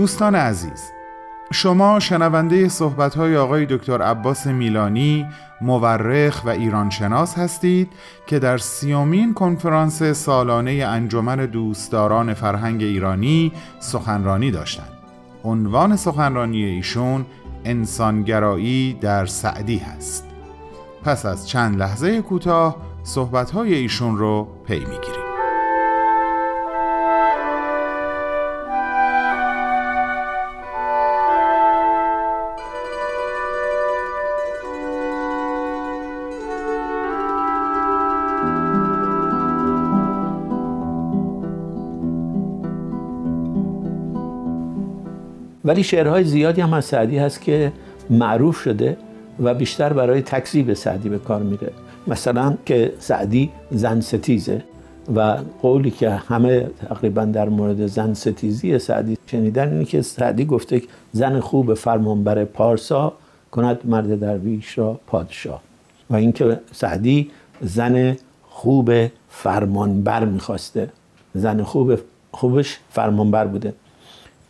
دوستان 0.01 0.35
عزیز 0.35 0.93
شما 1.53 2.01
شنونده 2.01 2.69
صحبت 2.69 3.15
های 3.15 3.37
آقای 3.37 3.67
دکتر 3.67 4.03
عباس 4.03 4.47
میلانی 4.47 5.27
مورخ 5.61 6.45
و 6.45 6.49
ایرانشناس 6.49 7.39
هستید 7.39 7.93
که 8.27 8.39
در 8.39 8.59
سیومین 8.59 9.35
کنفرانس 9.35 10.03
سالانه 10.03 10.73
انجمن 10.73 11.47
دوستداران 11.47 12.35
فرهنگ 12.35 12.83
ایرانی 12.83 13.53
سخنرانی 13.81 14.51
داشتند. 14.51 14.93
عنوان 15.45 15.97
سخنرانی 15.97 16.65
ایشون 16.65 17.27
انسانگرایی 17.65 18.99
در 19.01 19.27
سعدی 19.27 19.79
هست. 19.79 20.25
پس 21.05 21.27
از 21.27 21.49
چند 21.49 21.79
لحظه 21.79 22.23
کوتاه 22.23 22.77
صحبت 23.03 23.51
های 23.51 23.75
ایشون 23.75 24.19
رو 24.19 24.49
پی 24.67 24.79
می‌گیریم. 24.79 25.30
ولی 45.71 45.83
شعرهای 45.83 46.25
زیادی 46.25 46.61
هم 46.61 46.73
از 46.73 46.85
سعدی 46.85 47.19
هست 47.19 47.41
که 47.41 47.73
معروف 48.11 48.57
شده 48.57 48.97
و 49.41 49.55
بیشتر 49.55 49.93
برای 49.93 50.23
تکذیب 50.23 50.75
سعدی 50.75 51.09
به 51.09 51.19
کار 51.19 51.43
میره. 51.43 51.71
مثلا 52.07 52.57
که 52.67 52.93
سعدی 52.99 53.51
زن 53.71 54.01
ستیزه 54.01 54.63
و 55.17 55.37
قولی 55.63 55.91
که 55.91 56.11
همه 56.11 56.67
تقریبا 56.89 57.25
در 57.25 57.49
مورد 57.49 57.87
زن 57.87 58.15
ستیزی 58.15 58.79
سعدی 58.79 59.19
شنیدن 59.27 59.73
اینه 59.73 59.85
که 59.85 60.03
سعدی 60.03 60.45
گفته 60.45 60.83
زن 61.13 61.41
خوب 61.41 61.75
فرمانبر 61.75 62.45
پارسا 62.45 63.13
کند 63.51 63.79
مرد 63.85 64.21
درویش 64.21 64.79
را 64.79 65.01
پادشاه. 65.07 65.63
و 66.11 66.17
اینکه 66.17 66.61
سعدی 66.73 67.31
زن 67.61 68.17
خوب 68.49 68.91
فرمانبر 69.29 70.25
می‌خواسته. 70.25 70.89
زن 71.35 71.63
خوب 71.63 71.99
خوبش 72.33 72.79
فرمانبر 72.91 73.47
بوده. 73.47 73.75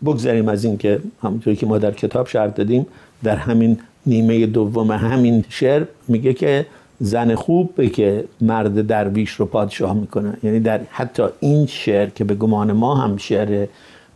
بگذاریم 0.05 0.49
از 0.49 0.65
این 0.65 0.79
که 0.79 1.01
همونطوری 1.23 1.57
که 1.57 1.67
ما 1.67 1.79
در 1.79 1.91
کتاب 1.91 2.27
شرح 2.27 2.51
دادیم 2.51 2.87
در 3.23 3.37
همین 3.37 3.79
نیمه 4.07 4.47
دوم 4.47 4.91
همین 4.91 5.45
شعر 5.49 5.85
میگه 6.09 6.33
که 6.33 6.67
زن 7.01 7.35
خوب 7.35 7.75
به 7.75 7.89
که 7.89 8.25
مرد 8.41 8.87
درویش 8.87 9.31
رو 9.31 9.47
پادشاه 9.47 9.95
می‌کنه. 9.95 10.37
یعنی 10.43 10.61
در 10.61 10.81
حتی 10.91 11.23
این 11.41 11.67
شعر 11.67 12.09
که 12.09 12.25
به 12.25 12.35
گمان 12.35 12.73
ما 12.73 12.95
هم 12.95 13.17
شعر 13.17 13.67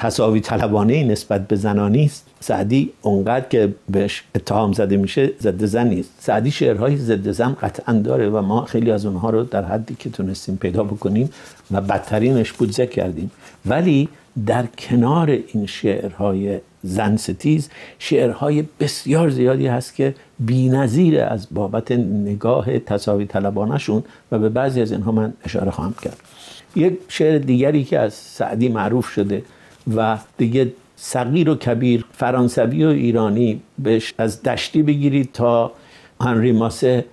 تصاوی 0.05 0.41
طلبانه 0.41 1.05
نسبت 1.05 1.49
به 1.49 1.57
زنانی 1.57 2.05
است 2.05 2.27
سعدی 2.41 2.93
اونقدر 3.03 3.49
که 3.49 3.75
بهش 3.89 4.23
اتهام 4.35 4.73
زده 4.73 4.97
میشه 4.97 5.31
ضد 5.41 5.65
زن 5.65 5.89
نیست. 5.89 6.11
سعدی 6.19 6.51
شعرهای 6.51 6.97
ضد 6.97 7.31
زن 7.31 7.57
قطعا 7.63 7.93
داره 7.93 8.29
و 8.29 8.43
ما 8.43 8.65
خیلی 8.65 8.91
از 8.91 9.07
اونها 9.07 9.31
رو 9.31 9.43
در 9.43 9.65
حدی 9.65 9.97
که 9.99 10.11
تونستیم 10.11 10.57
پیدا 10.57 10.85
بکنیم 10.85 11.31
و 11.71 11.81
بدترینش 11.81 12.53
بود 12.53 12.73
ذکر 12.73 12.91
کردیم. 12.91 13.31
ولی 13.67 14.09
در 14.47 14.67
کنار 14.67 15.31
این 15.31 15.67
شعرهای 15.67 16.59
زن 16.83 17.17
ستیز 17.17 17.69
شعرهای 17.99 18.65
بسیار 18.81 19.31
زیادی 19.31 19.67
هست 19.67 19.95
که 19.95 20.15
نظیر 20.51 21.21
از 21.21 21.47
بابت 21.51 21.93
نگاه 21.93 22.79
تصاوی 22.79 23.27
طلبانشون 23.27 24.05
و 24.33 24.39
به 24.39 24.49
بعضی 24.49 24.81
از 24.81 24.93
اینها 24.93 25.13
من 25.13 25.33
اشاره 25.45 25.71
خواهم 25.71 25.95
کرد. 26.03 26.17
یک 26.77 26.99
شعر 27.09 27.39
دیگری 27.39 27.85
که 27.85 27.99
از 27.99 28.15
سعدی 28.15 28.69
معروف 28.69 29.09
شده 29.09 29.43
و 29.97 30.19
دیگه 30.37 30.73
صغیر 30.97 31.51
و 31.51 31.55
کبیر 31.55 32.05
فرانسوی 32.13 32.85
و 32.85 32.89
ایرانی 32.89 33.61
بهش 33.79 34.15
از 34.19 34.43
دشتی 34.43 34.83
بگیرید 34.83 35.33
تا 35.33 35.73
هنری 36.21 36.53
ماسه 36.53 37.05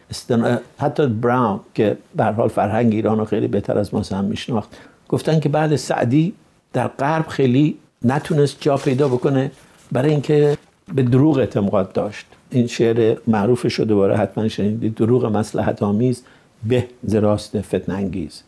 حتی 0.77 1.07
براون 1.07 1.59
که 1.73 1.97
به 2.15 2.23
حال 2.23 2.47
فرهنگ 2.47 2.93
ایران 2.93 3.17
رو 3.17 3.25
خیلی 3.25 3.47
بهتر 3.47 3.77
از 3.77 3.93
ماسه 3.93 4.15
هم 4.15 4.25
میشناخت 4.25 4.77
گفتن 5.09 5.39
که 5.39 5.49
بعد 5.49 5.75
سعدی 5.75 6.33
در 6.73 6.87
غرب 6.87 7.27
خیلی 7.27 7.77
نتونست 8.05 8.57
جا 8.59 8.77
پیدا 8.77 9.07
بکنه 9.07 9.51
برای 9.91 10.11
اینکه 10.11 10.57
به 10.95 11.03
دروغ 11.03 11.37
اعتماد 11.37 11.93
داشت. 11.93 12.25
این 12.51 12.67
شعر 12.67 13.17
معروف 13.27 13.71
شده 13.71 13.85
دوباره 13.85 14.17
حتما 14.17 14.47
شنیدید 14.47 14.95
دروغ 14.95 15.25
مسلحت 15.25 15.83
آمیز 15.83 16.23
به 16.63 16.87
زراست 17.03 17.61
فتن 17.61 17.91
انگیز 17.91 18.43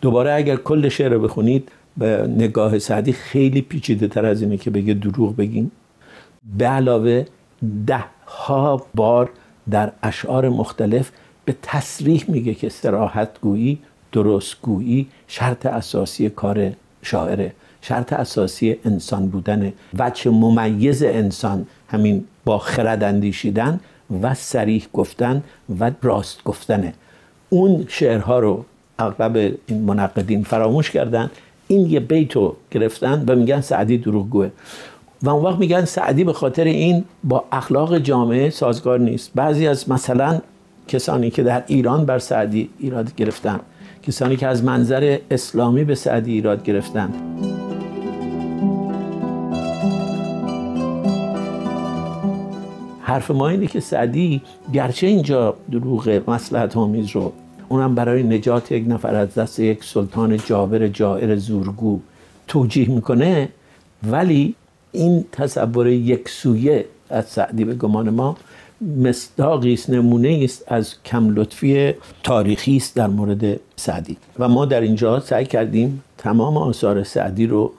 دوباره 0.00 0.32
اگر 0.32 0.56
کل 0.56 0.88
شعر 0.88 1.12
رو 1.12 1.20
بخونید 1.20 1.68
به 1.96 2.26
نگاه 2.36 2.78
سعدی 2.78 3.12
خیلی 3.12 3.60
پیچیده 3.60 4.08
تر 4.08 4.26
از 4.26 4.42
اینه 4.42 4.56
که 4.56 4.70
بگه 4.70 4.94
دروغ 4.94 5.36
بگیم. 5.36 5.70
به 6.58 6.66
علاوه 6.66 7.24
ده 7.86 8.04
ها 8.26 8.86
بار 8.94 9.30
در 9.70 9.92
اشعار 10.02 10.48
مختلف 10.48 11.10
به 11.44 11.54
تصریح 11.62 12.24
میگه 12.28 12.54
که 12.54 12.68
سراحت 12.68 13.40
گویی 13.40 13.78
درست 14.12 14.56
گویی 14.62 15.06
شرط 15.28 15.66
اساسی 15.66 16.30
کار 16.30 16.72
شاعره 17.02 17.52
شرط 17.80 18.12
اساسی 18.12 18.76
انسان 18.84 19.28
بودن 19.28 19.72
وچه 19.98 20.30
ممیز 20.30 21.02
انسان 21.02 21.66
همین 21.88 22.24
با 22.44 22.58
خرد 22.58 23.02
اندیشیدن 23.02 23.80
و 24.22 24.34
سریح 24.34 24.86
گفتن 24.92 25.42
و 25.80 25.90
راست 26.02 26.44
گفتنه. 26.44 26.94
اون 27.48 27.84
شعرها 27.88 28.38
رو 28.38 28.64
اغلب 28.98 29.36
این 29.66 29.82
منقدین 29.82 30.44
فراموش 30.44 30.90
کردن 30.90 31.30
این 31.72 31.90
یه 31.90 32.00
بیتو 32.00 32.56
گرفتن 32.70 33.24
و 33.28 33.36
میگن 33.36 33.60
سعدی 33.60 33.98
دروغگوه. 33.98 34.50
و 35.22 35.30
اون 35.30 35.44
وقت 35.44 35.58
میگن 35.58 35.84
سعدی 35.84 36.24
به 36.24 36.32
خاطر 36.32 36.64
این 36.64 37.04
با 37.24 37.44
اخلاق 37.52 37.98
جامعه 37.98 38.50
سازگار 38.50 39.00
نیست. 39.00 39.30
بعضی 39.34 39.66
از 39.66 39.90
مثلا 39.90 40.40
کسانی 40.88 41.30
که 41.30 41.42
در 41.42 41.64
ایران 41.66 42.04
بر 42.04 42.18
سعدی 42.18 42.70
ایراد 42.78 43.14
گرفتن 43.14 43.60
کسانی 44.02 44.36
که 44.36 44.46
از 44.46 44.64
منظر 44.64 45.18
اسلامی 45.30 45.84
به 45.84 45.94
سعدی 45.94 46.32
ایراد 46.32 46.64
گرفتن. 46.64 47.12
حرف 53.00 53.30
ما 53.30 53.48
اینه 53.48 53.66
که 53.66 53.80
سعدی 53.80 54.42
گرچه 54.72 55.06
اینجا 55.06 55.54
دروغ 55.70 56.22
مسلحت 56.26 56.76
آمیز 56.76 57.10
رو 57.10 57.32
اونم 57.72 57.94
برای 57.94 58.22
نجات 58.22 58.72
یک 58.72 58.84
نفر 58.88 59.14
از 59.14 59.34
دست 59.34 59.58
یک 59.60 59.84
سلطان 59.84 60.36
جابر 60.36 60.88
جائر 60.88 61.36
زورگو 61.36 62.00
توجیه 62.48 62.90
می‌کنه. 62.90 63.48
ولی 64.10 64.54
این 64.92 65.24
تصور 65.32 65.86
یک 65.88 66.28
سویه 66.28 66.84
از 67.10 67.26
سعدی 67.26 67.64
به 67.64 67.74
گمان 67.74 68.10
ما 68.10 68.36
مصداقی 68.80 69.72
است 69.72 69.90
نمونه 69.90 70.40
است 70.44 70.64
از 70.68 70.94
کم 71.04 71.34
لطفی 71.34 71.94
تاریخی 72.22 72.76
است 72.76 72.96
در 72.96 73.06
مورد 73.06 73.60
سعدی. 73.76 74.16
و 74.38 74.48
ما 74.48 74.64
در 74.64 74.80
اینجا 74.80 75.20
سعی 75.20 75.44
کردیم 75.44 76.02
تمام 76.18 76.56
آثار 76.56 77.02
سعدی 77.04 77.46
رو 77.46 77.72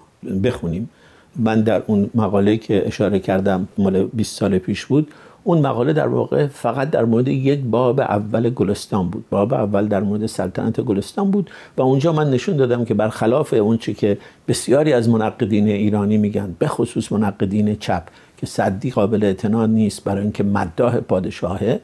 بخونیم. 0.44 0.90
من 1.36 1.62
در 1.62 1.84
اون 1.88 2.10
مقاله 2.16 2.58
که 2.58 2.88
اشاره 2.88 3.20
کردم 3.20 3.68
مال 3.78 4.04
20 4.04 4.40
سال 4.40 4.58
پیش 4.58 4.86
بود 4.86 5.12
اون 5.44 5.60
مقاله 5.62 5.94
در 5.94 6.08
واقع 6.08 6.48
فقط 6.48 6.90
در 6.90 7.06
مورد 7.06 7.28
یک 7.28 7.60
باب 7.60 8.00
اول 8.00 8.50
گلستان 8.50 9.10
بود. 9.10 9.26
باب 9.30 9.54
اول 9.54 9.88
در 9.88 10.00
مورد 10.00 10.26
سلطنت 10.26 10.82
گلستان 10.82 11.32
بود 11.32 11.50
و 11.78 11.82
اونجا 11.82 12.14
من 12.14 12.30
نشون 12.30 12.58
دادم 12.58 12.86
که 12.86 12.94
برخلاف 12.94 13.54
اون 13.54 13.78
چی 13.78 13.94
که 13.94 14.18
بسیاری 14.48 14.94
از 14.94 15.10
منقدین 15.10 15.68
ایرانی 15.68 16.18
میگن 16.18 16.56
به 16.60 16.68
خصوص 16.68 17.12
منقدین 17.12 17.76
چپ 17.76 18.04
که 18.38 18.46
سعدی 18.46 18.92
قابل 18.92 19.24
اعتناد 19.24 19.70
نیست 19.70 20.04
برای 20.04 20.22
اینکه 20.22 20.44
مداح 20.44 21.00
پادشاهه 21.00 21.80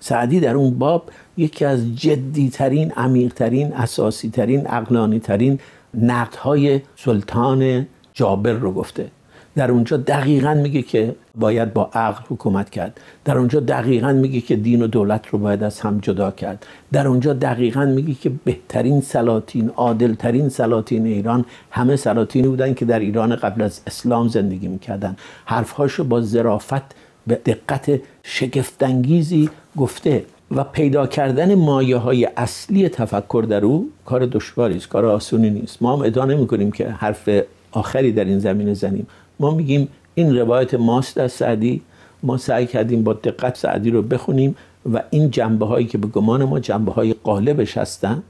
سعدی 0.00 0.40
در 0.40 0.54
اون 0.54 0.78
باب 0.78 1.10
یکی 1.36 1.64
از 1.64 1.96
جدی 1.96 2.50
ترین 2.50 2.92
عمیق 2.92 3.34
ترین 3.34 3.72
اساسی 3.72 4.30
ترین 4.30 4.66
عقلانی 4.66 5.18
ترین 5.18 5.58
نقدهای 5.94 6.80
سلطان 6.96 7.86
جابر 8.14 8.52
رو 8.52 8.72
گفته. 8.72 9.10
در 9.58 9.70
اونجا 9.70 9.96
دقیقا 9.96 10.54
میگه 10.54 10.82
که 10.82 11.14
باید 11.34 11.74
با 11.74 11.90
عقل 11.92 12.22
حکومت 12.28 12.70
کرد. 12.70 13.00
در 13.24 13.38
اونجا 13.38 13.60
دقیقا 13.60 14.12
میگه 14.12 14.40
که 14.40 14.56
دین 14.56 14.82
و 14.82 14.86
دولت 14.86 15.26
رو 15.26 15.38
باید 15.38 15.62
از 15.62 15.80
هم 15.80 15.98
جدا 15.98 16.30
کرد. 16.30 16.66
در 16.92 17.08
اونجا 17.08 17.32
دقیقا 17.32 17.84
میگه 17.84 18.14
که 18.14 18.30
بهترین 18.44 19.00
سلاطین 19.00 19.70
عادلترین 19.76 20.48
سلاطین 20.48 21.06
ایران 21.06 21.44
همه 21.70 21.96
سلاطینی 21.96 22.48
بودن 22.48 22.74
که 22.74 22.84
در 22.84 22.98
ایران 22.98 23.36
قبل 23.36 23.62
از 23.62 23.80
اسلام 23.86 24.28
زندگی 24.28 24.68
می‌کردن. 24.68 25.16
حرفهاشو 25.44 26.04
با 26.04 26.20
ظرافت 26.20 26.94
به 27.26 27.34
دقت 27.34 28.00
شگفتانگیزی 28.22 29.50
گفته 29.76 30.24
و 30.50 30.64
پیدا 30.64 31.06
کردن 31.06 31.54
مایه 31.54 31.96
های 31.96 32.28
اصلی 32.36 32.88
تفکر 32.88 33.46
در 33.48 33.64
او 33.64 33.90
کار 34.04 34.26
دشواری 34.26 34.76
است 34.76 34.88
کار 34.88 35.06
آسونی 35.06 35.50
نیست. 35.50 35.82
ما 35.82 35.96
هم 35.96 36.02
ادعا 36.02 36.24
نمی 36.24 36.46
کنیم 36.46 36.70
که 36.72 36.88
حرف 36.88 37.28
آخری 37.72 38.12
در 38.12 38.24
این 38.24 38.38
زمینه 38.38 38.74
زنیم. 38.74 39.06
ما 39.40 39.50
میگیم 39.50 39.88
این 40.14 40.38
روایت 40.38 40.74
ماست 40.74 41.18
از 41.18 41.32
سعدی. 41.32 41.82
ما 42.22 42.36
سعی 42.36 42.66
کردیم 42.66 43.02
با 43.02 43.12
دقت 43.12 43.56
سعدی 43.56 43.90
رو 43.90 44.02
بخونیم 44.02 44.56
و 44.92 45.02
این 45.10 45.30
جنبه 45.30 45.66
هایی 45.66 45.86
که 45.86 45.98
به 45.98 46.06
گمان 46.06 46.44
ما 46.44 46.60
جنبه 46.60 46.92
های 46.92 47.14
قالبش 47.24 47.78
هستن 47.78 48.22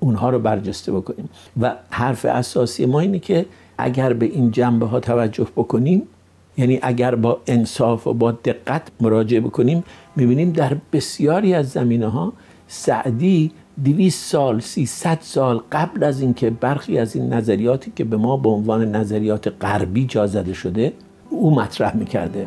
اونها 0.00 0.30
رو 0.30 0.38
برجسته 0.38 0.92
بکنیم. 0.92 1.28
و 1.60 1.74
حرف 1.90 2.24
اساسی 2.24 2.86
ما 2.86 3.00
اینه 3.00 3.18
که 3.18 3.46
اگر 3.78 4.12
به 4.12 4.26
این 4.26 4.50
جنبه 4.50 4.86
ها 4.86 5.00
توجه 5.00 5.46
بکنیم 5.56 6.02
یعنی 6.56 6.78
اگر 6.82 7.14
با 7.14 7.40
انصاف 7.46 8.06
و 8.06 8.14
با 8.14 8.32
دقت 8.32 8.82
مراجعه 9.00 9.40
بکنیم 9.40 9.84
می‌بینیم 10.16 10.52
در 10.52 10.76
بسیاری 10.92 11.54
از 11.54 11.70
زمینه 11.70 12.06
ها 12.06 12.32
سعدی 12.68 13.52
دویست 13.82 14.30
سال 14.30 14.60
سیصد 14.60 15.18
سال 15.20 15.60
قبل 15.72 16.04
از 16.04 16.20
اینکه 16.20 16.50
برخی 16.50 16.98
از 16.98 17.16
این 17.16 17.32
نظریاتی 17.32 17.92
که 17.96 18.04
به 18.04 18.16
ما 18.16 18.36
به 18.36 18.48
عنوان 18.48 18.96
نظریات 18.96 19.52
غربی 19.60 20.06
جا 20.06 20.26
زده 20.26 20.52
شده 20.52 20.92
او 21.30 21.54
مطرح 21.54 21.96
می‌کرده. 21.96 22.46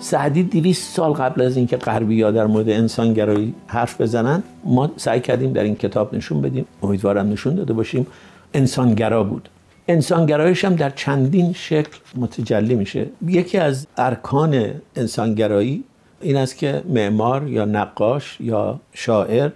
سعدی 0.00 0.42
دویست 0.42 0.94
سال 0.94 1.12
قبل 1.12 1.42
از 1.42 1.56
اینکه 1.56 1.76
غربی 1.76 2.22
ها 2.22 2.30
در 2.30 2.46
مورد 2.46 2.68
انسانگرایی 2.68 3.54
حرف 3.66 4.00
بزنن 4.00 4.42
ما 4.64 4.90
سعی 4.96 5.20
کردیم 5.20 5.52
در 5.52 5.62
این 5.62 5.74
کتاب 5.74 6.14
نشون 6.14 6.40
بدیم. 6.40 6.64
امیدوارم 6.82 7.28
نشون 7.28 7.54
داده 7.54 7.72
باشیم. 7.72 8.06
انسانگرا 8.54 9.24
بود. 9.24 9.48
انسانگرایش 9.88 10.64
هم 10.64 10.74
در 10.74 10.90
چندین 10.90 11.52
شکل 11.52 11.98
متجلی 12.14 12.74
میشه. 12.74 13.06
یکی 13.26 13.58
از 13.58 13.86
ارکان 13.96 14.80
انسانگرایی 14.96 15.84
این 16.20 16.36
است 16.36 16.56
که 16.56 16.82
معمار 16.88 17.48
یا 17.48 17.64
نقاش 17.64 18.36
یا 18.40 18.80
شاعر 18.92 19.50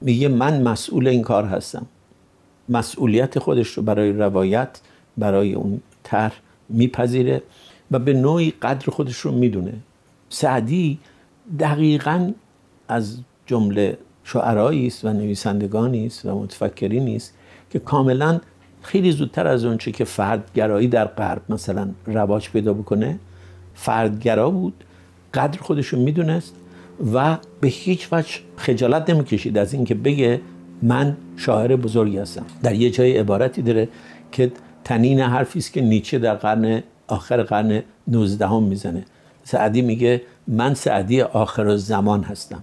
میگه 0.00 0.28
من 0.28 0.62
مسئول 0.62 1.08
این 1.08 1.22
کار 1.22 1.44
هستم. 1.44 1.86
مسئولیت 2.68 3.38
خودش 3.38 3.68
رو 3.68 3.82
برای 3.82 4.12
روایت 4.12 4.80
برای 5.16 5.54
اون 5.54 5.80
طرح 6.02 6.32
میپذیره 6.68 7.42
و 7.90 7.98
به 7.98 8.12
نوعی 8.12 8.50
قدر 8.62 8.90
خودش 8.90 9.16
رو 9.16 9.32
می‌دونه. 9.32 9.72
سعدی 10.28 10.98
دقیقا 11.58 12.32
از 12.88 13.18
جمله 13.46 13.98
شعرایی 14.24 14.86
است 14.86 15.04
و 15.04 15.12
نویسندگانی 15.12 16.06
است 16.06 16.26
و 16.26 16.42
متفکرینی 16.42 17.16
است 17.16 17.34
که 17.70 17.78
کاملا 17.78 18.40
خیلی 18.86 19.12
زودتر 19.12 19.46
از 19.46 19.64
اونچه 19.64 19.92
که 19.92 20.04
فردگرایی 20.04 20.88
در 20.88 21.04
غرب 21.04 21.42
مثلا 21.48 21.88
رواج 22.06 22.50
پیدا 22.50 22.72
بکنه 22.72 23.18
فردگرا 23.74 24.50
بود 24.50 24.84
قدر 25.34 25.58
خودش 25.60 25.86
رو 25.86 25.98
می‌دونست 25.98 26.54
و 27.14 27.36
به 27.60 27.68
هیچ 27.68 28.08
وجه 28.12 28.28
خجالت 28.56 29.10
نمی‌کشید 29.10 29.58
از 29.58 29.74
اینکه 29.74 29.94
بگه 29.94 30.40
من 30.82 31.16
شاعر 31.36 31.76
بزرگی 31.76 32.18
هستم. 32.18 32.44
در 32.62 32.74
یه 32.74 32.90
جای 32.90 33.18
عبارتی 33.18 33.62
داره 33.62 33.88
که 34.32 34.52
تنین 34.84 35.20
حرفی 35.20 35.58
است 35.58 35.72
که 35.72 35.80
نیچه 35.80 36.18
در 36.18 36.34
قرن 36.34 36.82
آخر 37.06 37.42
قرن 37.42 37.82
19 38.08 38.46
هم 38.46 38.62
می‌زنه. 38.62 39.04
سعدی 39.44 39.82
میگه 39.82 40.22
من 40.48 40.74
سعدی 40.74 41.22
آخر 41.22 41.76
زمان 41.76 42.22
هستم. 42.22 42.62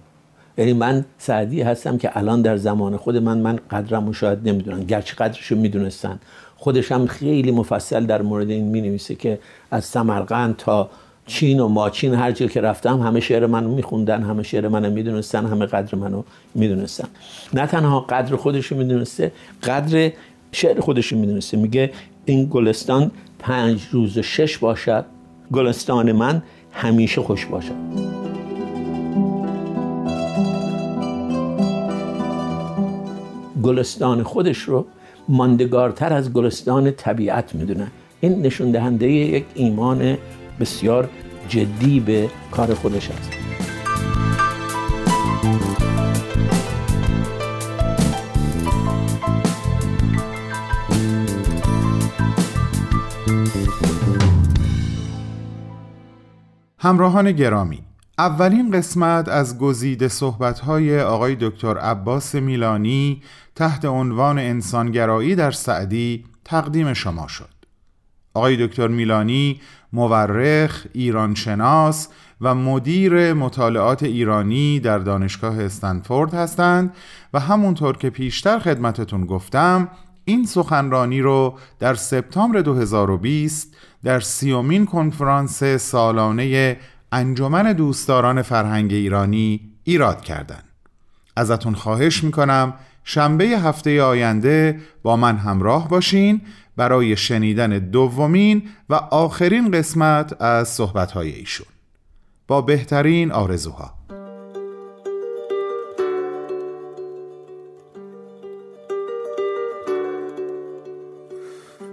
یعنی 0.58 0.72
من 0.72 1.04
سعدی 1.18 1.62
هستم 1.62 1.98
که 1.98 2.18
الان 2.18 2.42
در 2.42 2.56
زمان 2.56 2.96
خود 2.96 3.16
من 3.16 3.38
من 3.38 3.58
قدرم 3.70 4.12
شاید 4.12 4.48
نمی‌دونن 4.48 4.84
گرچه 4.84 5.14
قدرش 5.14 5.46
رو 5.46 5.58
می‌دونستن. 5.58 6.18
خودش 6.56 6.92
هم 6.92 7.06
خیلی 7.06 7.50
مفصل 7.50 8.06
در 8.06 8.22
مورد 8.22 8.50
این 8.50 8.64
می 8.64 8.80
نویسه 8.80 9.14
که 9.14 9.38
از 9.70 9.84
سمرقند 9.84 10.56
تا 10.56 10.90
چین 11.26 11.60
و 11.60 11.68
ماچین 11.68 12.14
هر 12.14 12.32
جا 12.32 12.46
که 12.46 12.60
رفتم 12.60 13.00
همه 13.00 13.20
شعر 13.20 13.46
منو 13.46 13.74
میخوندن 13.74 14.22
همه 14.22 14.42
شعر 14.42 14.68
منو 14.68 14.90
می‌دونستن 14.90 15.46
همه 15.46 15.66
قدر 15.66 15.98
منو 15.98 16.22
می‌دونستن. 16.54 17.08
نه 17.54 17.66
تنها 17.66 18.00
قدر 18.00 18.36
خودش 18.36 18.66
رو 18.66 18.76
می‌دونسته 18.76 19.32
قدر 19.62 20.12
شعر 20.52 20.80
خودش 20.80 21.06
رو 21.06 21.18
می‌دونسته. 21.18 21.56
میگه 21.56 21.90
این 22.24 22.48
گلستان 22.50 23.10
پنج 23.38 23.82
روز 23.92 24.18
و 24.18 24.22
شش 24.22 24.58
باشد 24.58 25.04
گلستان 25.52 26.12
من 26.12 26.42
همیشه 26.72 27.20
خوش 27.20 27.46
باشد. 27.46 27.74
گلستان 33.64 34.22
خودش 34.22 34.58
رو 34.58 34.86
ماندگارتر 35.28 36.12
از 36.12 36.32
گلستان 36.32 36.90
طبیعت 36.90 37.54
می‌دونن 37.54 37.90
این 38.20 38.42
نشون 38.42 38.70
دهنده 38.70 39.08
یک 39.10 39.44
ایمان 39.54 40.16
بسیار 40.60 41.08
جدی 41.48 42.00
به 42.00 42.30
کار 42.50 42.74
خودش 42.74 43.10
است. 43.10 43.30
همراهان 56.78 57.32
گرامی 57.32 57.78
اولین 58.18 58.70
قسمت 58.70 59.28
از 59.28 59.58
گزیده 59.58 60.08
صحبت‌های 60.08 61.00
آقای 61.00 61.36
دکتر 61.40 61.78
عباس 61.78 62.34
میلانی 62.34 63.22
تحت 63.54 63.84
عنوان 63.84 64.38
انسانگرایی 64.38 65.34
در 65.34 65.50
سعدی 65.50 66.24
تقدیم 66.44 66.94
شما 66.94 67.28
شد. 67.28 67.48
آقای 68.34 68.66
دکتر 68.66 68.88
میلانی 68.88 69.60
مورخ، 69.92 70.86
ایرانشناس 70.92 72.08
و 72.40 72.54
مدیر 72.54 73.32
مطالعات 73.32 74.02
ایرانی 74.02 74.80
در 74.80 74.98
دانشگاه 74.98 75.60
استنفورد 75.60 76.34
هستند 76.34 76.94
و 77.34 77.40
همونطور 77.40 77.96
که 77.96 78.10
پیشتر 78.10 78.58
خدمتتون 78.58 79.26
گفتم 79.26 79.88
این 80.24 80.46
سخنرانی 80.46 81.20
رو 81.20 81.58
در 81.78 81.94
سپتامبر 81.94 82.60
2020 82.60 83.76
در 84.04 84.20
سیومین 84.20 84.86
کنفرانس 84.86 85.64
سالانه 85.64 86.76
انجمن 87.12 87.72
دوستداران 87.72 88.42
فرهنگ 88.42 88.92
ایرانی 88.92 89.60
ایراد 89.84 90.20
کردند. 90.20 90.64
ازتون 91.36 91.74
خواهش 91.74 92.24
می‌کنم 92.24 92.74
شنبه 93.04 93.44
هفته 93.44 94.02
آینده 94.02 94.80
با 95.02 95.16
من 95.16 95.36
همراه 95.36 95.88
باشین 95.88 96.40
برای 96.76 97.16
شنیدن 97.16 97.78
دومین 97.78 98.62
و 98.88 98.94
آخرین 98.94 99.70
قسمت 99.70 100.42
از 100.42 100.68
صحبتهای 100.68 101.30
ایشون. 101.30 101.66
با 102.46 102.60
بهترین 102.60 103.32
آرزوها. 103.32 103.94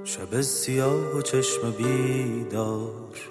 شب 0.04 0.41
سیاه 0.41 1.17
و 1.17 1.21
چشم 1.21 1.71
بیدار. 1.78 3.31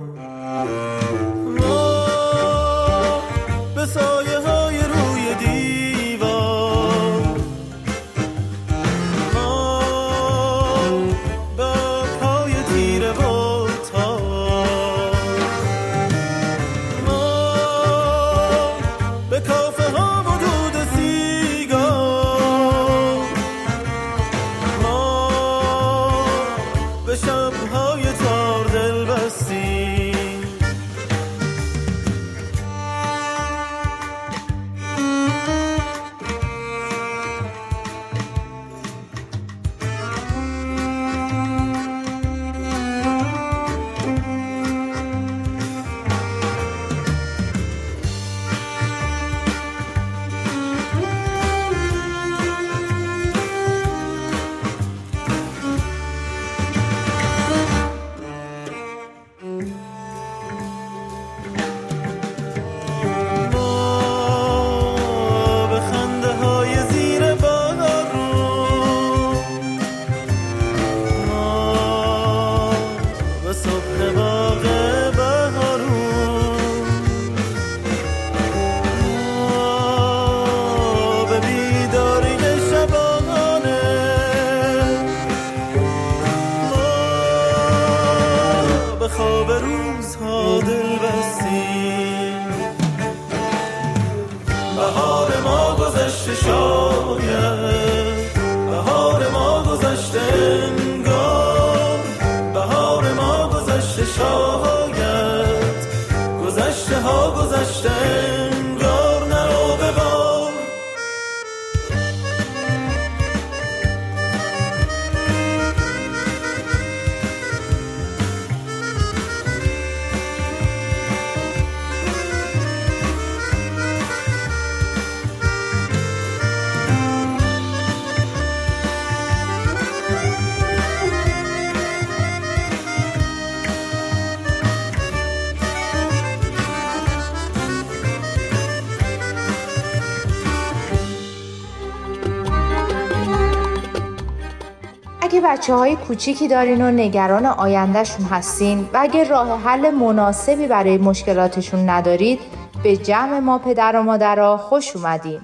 بچه 145.61 145.73
های 145.73 145.95
کوچیکی 145.95 146.47
دارین 146.47 146.81
و 146.81 146.91
نگران 146.91 147.45
آیندهشون 147.45 148.25
هستین 148.25 148.89
و 148.93 148.97
اگه 149.01 149.23
راه 149.23 149.61
حل 149.61 149.91
مناسبی 149.91 150.67
برای 150.67 150.97
مشکلاتشون 150.97 151.89
ندارید 151.89 152.39
به 152.83 152.97
جمع 152.97 153.39
ما 153.39 153.57
پدر 153.57 153.95
و 153.95 154.03
مادرها 154.03 154.57
خوش 154.57 154.95
اومدین. 154.95 155.41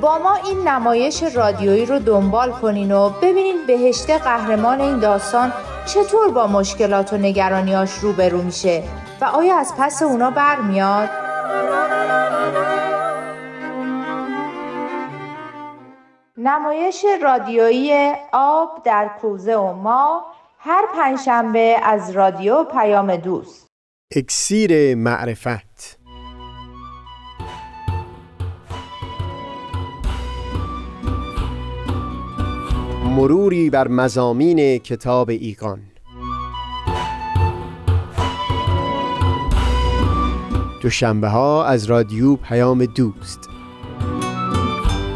با 0.00 0.18
ما 0.18 0.34
این 0.34 0.68
نمایش 0.68 1.22
رادیویی 1.22 1.86
رو 1.86 1.98
دنبال 1.98 2.52
کنین 2.52 2.92
و 2.92 3.10
ببینین 3.22 3.56
بهشته 3.66 4.18
قهرمان 4.18 4.80
این 4.80 4.98
داستان 4.98 5.52
چطور 5.86 6.28
با 6.28 6.46
مشکلات 6.46 7.12
و 7.12 7.16
نگرانیاش 7.16 7.90
روبرو 7.92 8.42
میشه 8.42 8.82
و 9.20 9.24
آیا 9.24 9.58
از 9.58 9.74
پس 9.78 10.02
اونا 10.02 10.30
برمیاد؟ 10.30 11.10
نمایش 16.36 17.04
رادیویی 17.22 18.12
آب 18.32 18.82
در 18.84 19.10
کوزه 19.20 19.56
و 19.56 19.72
ما 19.72 20.26
هر 20.58 20.84
پنجشنبه 20.94 21.76
از 21.82 22.10
رادیو 22.10 22.64
پیام 22.64 23.16
دوست. 23.16 23.66
اکسیر 24.16 24.94
معرفت. 24.94 25.98
مروری 33.04 33.70
بر 33.70 33.88
مزامین 33.88 34.78
کتاب 34.78 35.30
ایقان 35.30 35.89
دوشنبه 40.80 41.28
ها 41.28 41.64
از 41.64 41.84
رادیو 41.84 42.36
پیام 42.36 42.84
دوست. 42.84 43.48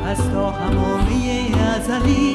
از 0.07 0.31
تا 0.31 0.51
همامه 0.51 1.51
ازلی 1.77 2.34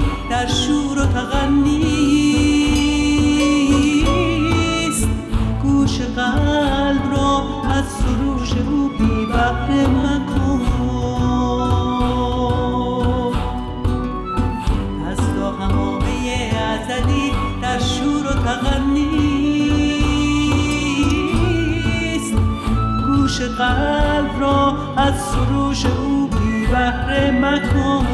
قلب 23.60 24.40
را 24.40 24.78
از 24.98 25.22
سروش 25.22 25.86
او 25.86 26.28
بی 26.28 26.68
بحر 26.68 27.32
مکن. 27.32 28.08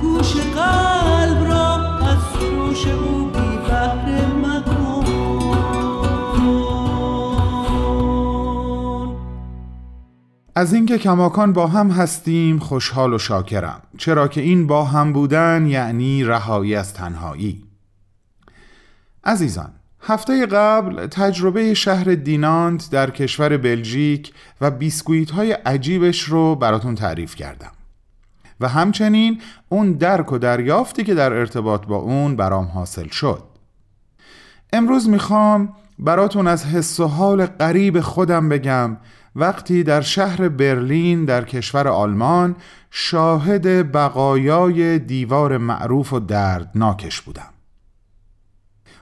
گوش 0.00 0.36
قلب 0.36 1.50
از 2.02 2.18
سروش 2.32 2.86
او 2.86 3.24
بی 3.24 3.56
مکن. 4.42 5.04
از 10.56 10.72
اینکه 10.72 10.98
کماکان 10.98 11.52
با 11.52 11.66
هم 11.66 11.90
هستیم 11.90 12.58
خوشحال 12.58 13.14
و 13.14 13.18
شاکرم. 13.18 13.82
چرا 13.98 14.28
که 14.28 14.40
این 14.40 14.66
با 14.66 14.84
هم 14.84 15.12
بودن 15.12 15.66
یعنی 15.66 16.24
رهایی 16.24 16.74
از 16.74 16.94
تنهایی. 16.94 17.64
عزیزان 19.24 19.79
هفته 20.02 20.46
قبل 20.46 21.06
تجربه 21.06 21.74
شهر 21.74 22.14
دینانت 22.14 22.90
در 22.90 23.10
کشور 23.10 23.56
بلژیک 23.56 24.32
و 24.60 24.70
بیسکویت 24.70 25.30
های 25.30 25.52
عجیبش 25.52 26.22
رو 26.22 26.54
براتون 26.54 26.94
تعریف 26.94 27.34
کردم. 27.34 27.72
و 28.60 28.68
همچنین 28.68 29.40
اون 29.68 29.92
درک 29.92 30.32
و 30.32 30.38
دریافتی 30.38 31.04
که 31.04 31.14
در 31.14 31.32
ارتباط 31.32 31.86
با 31.86 31.96
اون 31.96 32.36
برام 32.36 32.64
حاصل 32.64 33.08
شد. 33.08 33.42
امروز 34.72 35.08
می‌خوام 35.08 35.74
براتون 35.98 36.46
از 36.46 36.66
حس 36.66 37.00
و 37.00 37.06
حال 37.06 37.46
غریب 37.46 38.00
خودم 38.00 38.48
بگم 38.48 38.96
وقتی 39.36 39.82
در 39.82 40.00
شهر 40.00 40.48
برلین 40.48 41.24
در 41.24 41.44
کشور 41.44 41.88
آلمان 41.88 42.56
شاهد 42.90 43.92
بقایای 43.92 44.98
دیوار 44.98 45.58
معروف 45.58 46.12
و 46.12 46.20
دردناکش 46.20 47.20
بودم. 47.20 47.48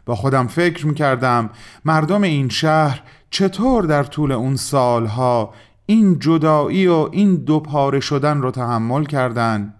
با 0.08 0.14
خودم 0.14 0.46
فکر 0.46 0.86
می‌کردم 0.86 1.50
مردم 1.84 2.22
این 2.22 2.48
شهر 2.48 3.02
چطور 3.30 3.84
در 3.84 4.04
طول 4.04 4.32
اون 4.32 4.56
سالها 4.56 5.54
این 5.86 6.18
جدایی 6.18 6.86
و 6.86 7.08
این 7.12 7.36
دو 7.36 7.60
پاره 7.60 8.00
شدن 8.00 8.40
رو 8.40 8.50
تحمل 8.50 9.04
کردن؟ 9.04 9.74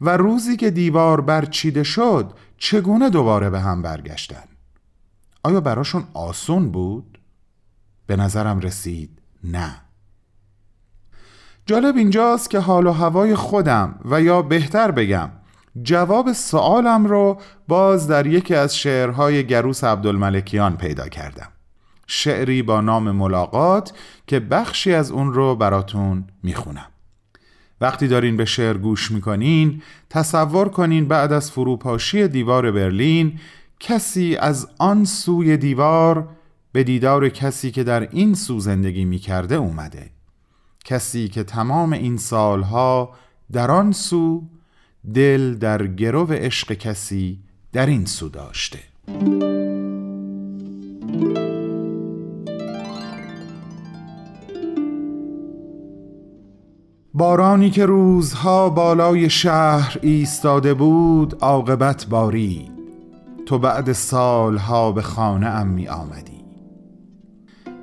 و 0.00 0.16
روزی 0.16 0.56
که 0.56 0.70
دیوار 0.70 1.20
برچیده 1.20 1.82
شد 1.82 2.32
چگونه 2.58 3.10
دوباره 3.10 3.50
به 3.50 3.60
هم 3.60 3.82
برگشتن؟ 3.82 4.44
آیا 5.42 5.60
براشون 5.60 6.04
آسون 6.14 6.70
بود؟ 6.70 7.18
به 8.06 8.16
نظرم 8.16 8.60
رسید 8.60 9.22
نه. 9.44 9.74
جالب 11.66 11.96
اینجاست 11.96 12.50
که 12.50 12.58
حال 12.58 12.86
و 12.86 12.92
هوای 12.92 13.34
خودم 13.34 14.00
و 14.04 14.22
یا 14.22 14.42
بهتر 14.42 14.90
بگم 14.90 15.30
جواب 15.82 16.32
سوالم 16.32 17.06
رو 17.06 17.40
باز 17.68 18.08
در 18.08 18.26
یکی 18.26 18.54
از 18.54 18.76
شعرهای 18.76 19.46
گروس 19.46 19.84
عبدالملکیان 19.84 20.76
پیدا 20.76 21.08
کردم. 21.08 21.48
شعری 22.06 22.62
با 22.62 22.80
نام 22.80 23.10
ملاقات 23.10 23.92
که 24.26 24.40
بخشی 24.40 24.94
از 24.94 25.10
اون 25.10 25.32
رو 25.32 25.54
براتون 25.56 26.24
می‌خونم. 26.42 26.86
وقتی 27.80 28.08
دارین 28.08 28.36
به 28.36 28.44
شعر 28.44 28.76
گوش 28.76 29.10
می‌کنین 29.10 29.82
تصور 30.10 30.68
کنین 30.68 31.08
بعد 31.08 31.32
از 31.32 31.50
فروپاشی 31.50 32.28
دیوار 32.28 32.70
برلین 32.70 33.40
کسی 33.80 34.36
از 34.36 34.68
آن 34.78 35.04
سوی 35.04 35.56
دیوار 35.56 36.28
به 36.72 36.84
دیدار 36.84 37.28
کسی 37.28 37.70
که 37.70 37.84
در 37.84 38.08
این 38.10 38.34
سو 38.34 38.60
زندگی 38.60 39.04
می‌کرده 39.04 39.54
اومده. 39.54 40.10
کسی 40.84 41.28
که 41.28 41.42
تمام 41.42 41.92
این 41.92 42.16
سالها 42.16 43.14
در 43.52 43.70
آن 43.70 43.92
سو 43.92 44.42
دل 45.14 45.54
در 45.54 45.86
گرو 45.86 46.26
عشق 46.32 46.72
کسی 46.72 47.38
در 47.72 47.86
این 47.86 48.04
سو 48.04 48.28
داشته. 48.28 48.78
بارانی 57.14 57.70
که 57.70 57.86
روزها 57.86 58.70
بالای 58.70 59.30
شهر 59.30 59.98
ایستاده 60.02 60.74
بود 60.74 61.34
عاقبت 61.40 62.06
باری. 62.06 62.70
تو 63.46 63.58
بعد 63.58 63.92
سالها 63.92 64.92
به 64.92 65.02
خانه 65.02 65.46
ام 65.46 65.66
می 65.66 65.88
آمدی. 65.88 66.44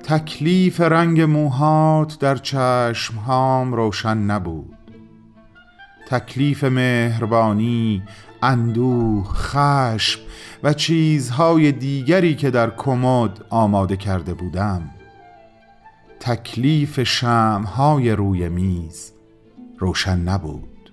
تکلیف 0.02 0.80
رنگ 0.80 1.20
موهات 1.20 2.18
در 2.18 2.36
چشمهام 2.36 3.72
روشن 3.72 4.18
نبود. 4.18 4.75
تکلیف 6.06 6.64
مهربانی 6.64 8.02
اندوه 8.42 9.24
خشم 9.24 10.20
و 10.62 10.72
چیزهای 10.72 11.72
دیگری 11.72 12.34
که 12.34 12.50
در 12.50 12.70
کمد 12.70 13.44
آماده 13.50 13.96
کرده 13.96 14.34
بودم. 14.34 14.90
تکلیف 16.20 17.02
شمهای 17.02 18.10
روی 18.12 18.48
میز 18.48 19.12
روشن 19.78 20.18
نبود. 20.18 20.92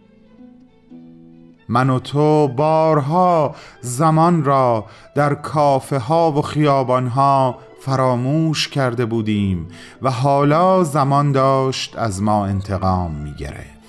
من 1.69 1.89
و 1.89 1.99
تو 1.99 2.47
بارها 2.47 3.55
زمان 3.81 4.43
را 4.43 4.85
در 5.15 5.35
کافه 5.35 5.97
ها 5.97 6.31
و 6.31 6.41
خیابان 6.41 7.07
ها 7.07 7.59
فراموش 7.81 8.67
کرده 8.67 9.05
بودیم 9.05 9.67
و 10.01 10.11
حالا 10.11 10.83
زمان 10.83 11.31
داشت 11.31 11.97
از 11.97 12.21
ما 12.21 12.45
انتقام 12.45 13.11
می 13.11 13.33
گرفت 13.33 13.82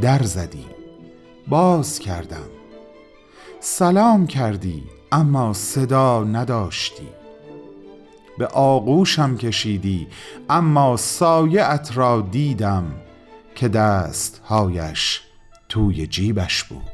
در 0.00 0.22
زدی 0.22 0.66
باز 1.48 1.98
کردم. 1.98 2.48
سلام 3.60 4.26
کردی 4.26 4.84
اما 5.12 5.52
صدا 5.52 6.24
نداشتی. 6.24 7.08
به 8.38 8.46
آغوشم 8.46 9.36
کشیدی 9.36 10.06
اما 10.50 10.96
سایه 10.96 11.92
را 11.94 12.20
دیدم 12.30 12.84
که 13.54 13.68
دستهایش 13.68 15.20
توی 15.68 16.06
جیبش 16.06 16.64
بود. 16.64 16.90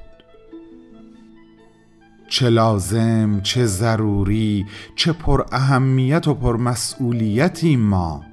چه 2.29 2.49
لازم 2.49 3.41
چه 3.41 3.67
ضروری 3.67 4.67
چه 4.97 5.13
پر 5.13 5.45
اهمیت 5.53 6.29
و 6.29 6.35
پر 6.35 6.57
مسئولیتی 6.57 7.77
ما 7.77 8.25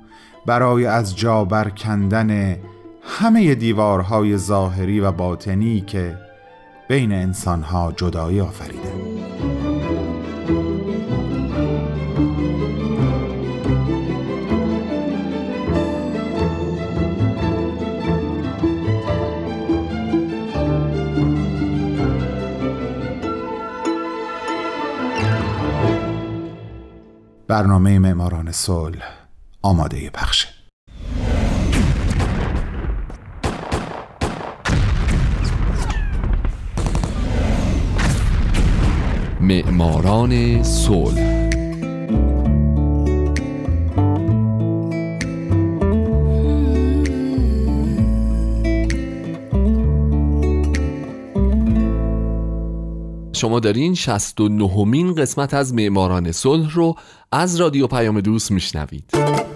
برای 0.45 0.85
از 0.85 1.17
جا 1.17 1.45
برکندن 1.45 2.57
همه 3.03 3.55
دیوارهای 3.55 4.37
ظاهری 4.37 4.99
و 4.99 5.11
باطنی 5.11 5.81
که 5.81 6.17
بین 6.87 7.11
انسانها 7.11 7.93
جدایی 7.97 8.41
آفریده. 8.41 8.91
برنامه 27.47 27.99
معماران 27.99 28.51
صلح 28.51 29.03
آماده 29.61 30.09
پخشه 30.09 30.60
معماران 39.51 40.63
صلح. 40.63 41.49
شما 53.33 53.59
دارین 53.59 53.95
69 53.95 54.85
مین 54.85 55.15
قسمت 55.15 55.53
از 55.53 55.73
معماران 55.73 56.31
صلح 56.31 56.73
رو 56.73 56.95
از 57.31 57.55
رادیو 57.55 57.87
پیام 57.87 58.21
دوست 58.21 58.51
میشنوید. 58.51 59.50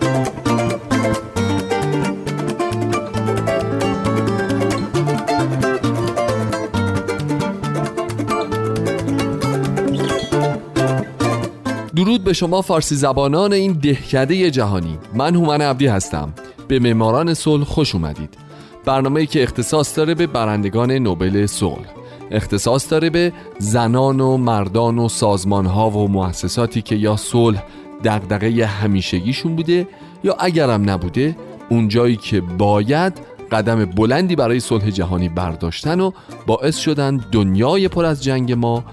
درود 12.15 12.25
به 12.25 12.33
شما 12.33 12.61
فارسی 12.61 12.95
زبانان 12.95 13.53
این 13.53 13.73
دهکده 13.73 14.51
جهانی. 14.51 14.97
من 15.13 15.35
هومن 15.35 15.61
عبدی 15.61 15.87
هستم. 15.87 16.33
به 16.67 16.79
معماران 16.79 17.33
صلح 17.33 17.63
خوش 17.63 17.95
اومدید. 17.95 18.37
برنامه 18.85 19.25
که 19.25 19.43
اختصاص 19.43 19.97
داره 19.97 20.15
به 20.15 20.27
برندگان 20.27 20.91
نوبل 20.91 21.45
صلح. 21.45 21.85
اختصاص 22.31 22.91
داره 22.91 23.09
به 23.09 23.33
زنان 23.59 24.19
و 24.19 24.37
مردان 24.37 24.99
و 24.99 25.09
سازمان 25.09 25.65
ها 25.65 25.89
و 25.89 26.07
مؤسساتی 26.07 26.81
که 26.81 26.95
یا 26.95 27.15
صلح 27.15 27.63
دغدغه 28.03 28.65
همیشگیشون 28.65 29.55
بوده 29.55 29.87
یا 30.23 30.35
اگرم 30.39 30.89
نبوده 30.89 31.35
اونجایی 31.69 32.15
که 32.15 32.41
باید 32.41 33.13
قدم 33.51 33.85
بلندی 33.85 34.35
برای 34.35 34.59
صلح 34.59 34.89
جهانی 34.89 35.29
برداشتن 35.29 35.99
و 35.99 36.11
باعث 36.45 36.77
شدن 36.77 37.17
دنیای 37.31 37.87
پر 37.87 38.05
از 38.05 38.23
جنگ 38.23 38.51
ما 38.51 38.83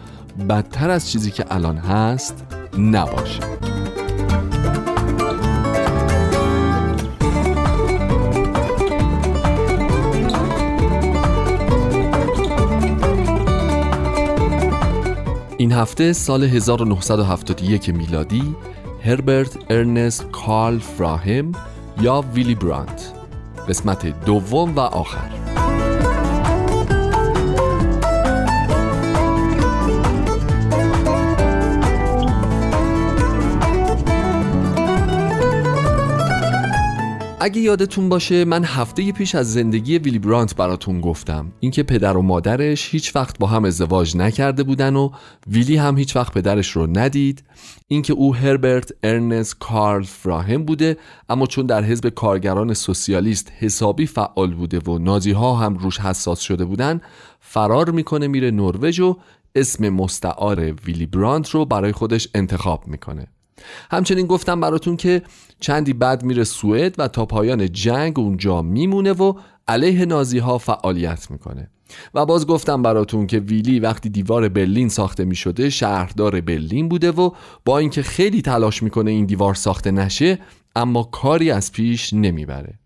بدتر 0.48 0.90
از 0.90 1.10
چیزی 1.10 1.30
که 1.30 1.44
الان 1.50 1.76
هست. 1.76 2.61
نباشه. 2.78 3.40
این 15.58 15.72
هفته 15.72 16.12
سال 16.12 16.44
1971 16.44 17.88
میلادی 17.88 18.54
هربرت 19.04 19.58
ارنست 19.70 20.30
کارل 20.30 20.78
فراهم 20.78 21.52
یا 22.00 22.24
ویلی 22.34 22.54
برانت. 22.54 23.12
قسمت 23.68 24.24
دوم 24.24 24.76
و 24.76 24.80
آخر. 24.80 25.41
اگه 37.44 37.60
یادتون 37.60 38.08
باشه 38.08 38.44
من 38.44 38.64
هفته 38.64 39.12
پیش 39.12 39.34
از 39.34 39.52
زندگی 39.52 39.98
ویلی 39.98 40.18
برانت 40.18 40.56
براتون 40.56 41.00
گفتم. 41.00 41.52
اینکه 41.60 41.82
پدر 41.82 42.16
و 42.16 42.22
مادرش 42.22 42.94
هیچ 42.94 43.16
وقت 43.16 43.38
با 43.38 43.46
هم 43.46 43.64
ازدواج 43.64 44.16
نکرده 44.16 44.62
بودن 44.62 44.96
و 44.96 45.10
ویلی 45.46 45.76
هم 45.76 45.98
هیچ 45.98 46.16
وقت 46.16 46.34
پدرش 46.34 46.70
رو 46.70 46.86
ندید. 46.86 47.44
اینکه 47.88 48.12
او 48.12 48.34
هربرت 48.34 48.92
ارنست 49.02 49.56
کارل 49.58 50.02
فراهم 50.02 50.64
بوده 50.64 50.96
اما 51.28 51.46
چون 51.46 51.66
در 51.66 51.84
حزب 51.84 52.08
کارگران 52.08 52.74
سوسیالیست 52.74 53.52
حسابی 53.58 54.06
فعال 54.06 54.54
بوده 54.54 54.78
و 54.78 54.98
نازی 54.98 55.32
ها 55.32 55.54
هم 55.54 55.74
روش 55.74 56.00
حساس 56.00 56.40
شده 56.40 56.64
بودن 56.64 57.00
فرار 57.40 57.90
می‌کنه 57.90 58.28
میره 58.28 58.50
نروژ 58.50 59.00
و 59.00 59.16
اسم 59.54 59.88
مستعار 59.88 60.72
ویلی 60.72 61.06
برانت 61.06 61.50
رو 61.50 61.64
برای 61.64 61.92
خودش 61.92 62.28
انتخاب 62.34 62.88
می‌کنه. 62.88 63.26
همچنین 63.90 64.26
گفتم 64.26 64.60
براتون 64.60 64.96
که 64.96 65.22
چندی 65.60 65.92
بعد 65.92 66.24
میره 66.24 66.44
سوئد 66.44 66.94
و 66.98 67.08
تا 67.08 67.26
پایان 67.26 67.72
جنگ 67.72 68.18
اونجا 68.18 68.62
میمونه 68.62 69.12
و 69.12 69.34
علیه 69.68 70.04
نازی 70.04 70.38
ها 70.38 70.58
فعالیت 70.58 71.30
می‌کنه. 71.30 71.70
و 72.14 72.26
باز 72.26 72.46
گفتم 72.46 72.82
براتون 72.82 73.26
که 73.26 73.38
ویلی 73.38 73.80
وقتی 73.80 74.08
دیوار 74.08 74.48
برلین 74.48 74.88
ساخته 74.88 75.24
می‌شده 75.24 75.70
شهردار 75.70 76.40
برلین 76.40 76.88
بوده 76.88 77.10
و 77.10 77.30
با 77.64 77.78
اینکه 77.78 78.02
خیلی 78.02 78.42
تلاش 78.42 78.82
می‌کنه 78.82 79.10
این 79.10 79.26
دیوار 79.26 79.54
ساخته 79.54 79.90
نشه 79.90 80.38
اما 80.76 81.02
کاری 81.02 81.50
از 81.50 81.72
پیش 81.72 82.12
نمی‌بره. 82.12 82.81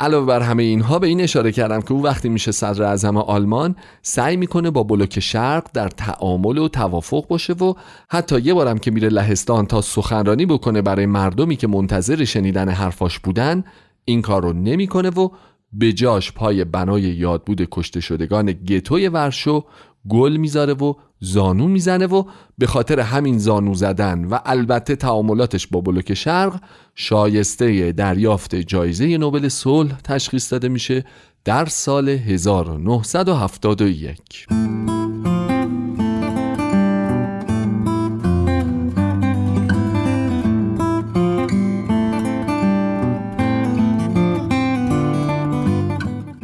علاوه 0.00 0.26
بر 0.26 0.40
همه 0.40 0.62
اینها 0.62 0.98
به 0.98 1.06
این 1.06 1.20
اشاره 1.20 1.52
کردم 1.52 1.80
که 1.80 1.92
او 1.92 2.02
وقتی 2.02 2.28
میشه 2.28 2.52
صدر 2.52 2.82
اعظم 2.82 3.16
آلمان 3.16 3.76
سعی 4.02 4.36
می‌کنه 4.36 4.70
با 4.70 4.82
بلوک 4.82 5.20
شرق 5.20 5.66
در 5.74 5.88
تعامل 5.88 6.58
و 6.58 6.68
توافق 6.68 7.26
باشه 7.28 7.52
و 7.52 7.74
حتی 8.10 8.40
یه 8.40 8.54
بارم 8.54 8.78
که 8.78 8.90
میره 8.90 9.08
لهستان 9.08 9.66
تا 9.66 9.80
سخنرانی 9.80 10.46
بکنه 10.46 10.82
برای 10.82 11.06
مردمی 11.06 11.56
که 11.56 11.66
منتظر 11.66 12.24
شنیدن 12.24 12.68
حرفاش 12.68 13.18
بودن 13.18 13.64
این 14.04 14.22
کار 14.22 14.42
رو 14.42 14.52
نمی‌کنه 14.52 15.10
و 15.10 15.28
به 15.72 15.92
جاش 15.92 16.32
پای 16.32 16.64
بنای 16.64 17.02
یادبود 17.02 17.68
کشته 17.70 18.00
شدگان 18.00 18.46
گتوی 18.46 19.08
ورشو 19.08 19.64
گل 20.08 20.36
می‌ذاره 20.36 20.72
و 20.72 20.94
زانو 21.20 21.68
می‌زنه 21.68 22.06
و 22.06 22.24
به 22.58 22.66
خاطر 22.66 23.00
همین 23.00 23.38
زانو 23.38 23.74
زدن 23.74 24.24
و 24.24 24.38
البته 24.44 24.96
تعاملاتش 24.96 25.66
با 25.66 25.80
بلوک 25.80 26.14
شرق 26.14 26.60
شایسته 26.94 27.92
دریافت 27.92 28.54
جایزه 28.54 29.18
نوبل 29.18 29.48
صلح 29.48 30.00
تشخیص 30.04 30.52
داده 30.52 30.68
میشه 30.68 31.04
در 31.44 31.64
سال 31.64 32.08
1971 32.08 34.46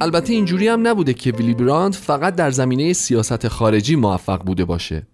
البته 0.00 0.32
اینجوری 0.32 0.68
هم 0.68 0.86
نبوده 0.86 1.14
که 1.14 1.30
ویلی 1.32 1.54
براند 1.54 1.94
فقط 1.94 2.34
در 2.34 2.50
زمینه 2.50 2.92
سیاست 2.92 3.48
خارجی 3.48 3.96
موفق 3.96 4.42
بوده 4.42 4.64
باشه. 4.64 5.06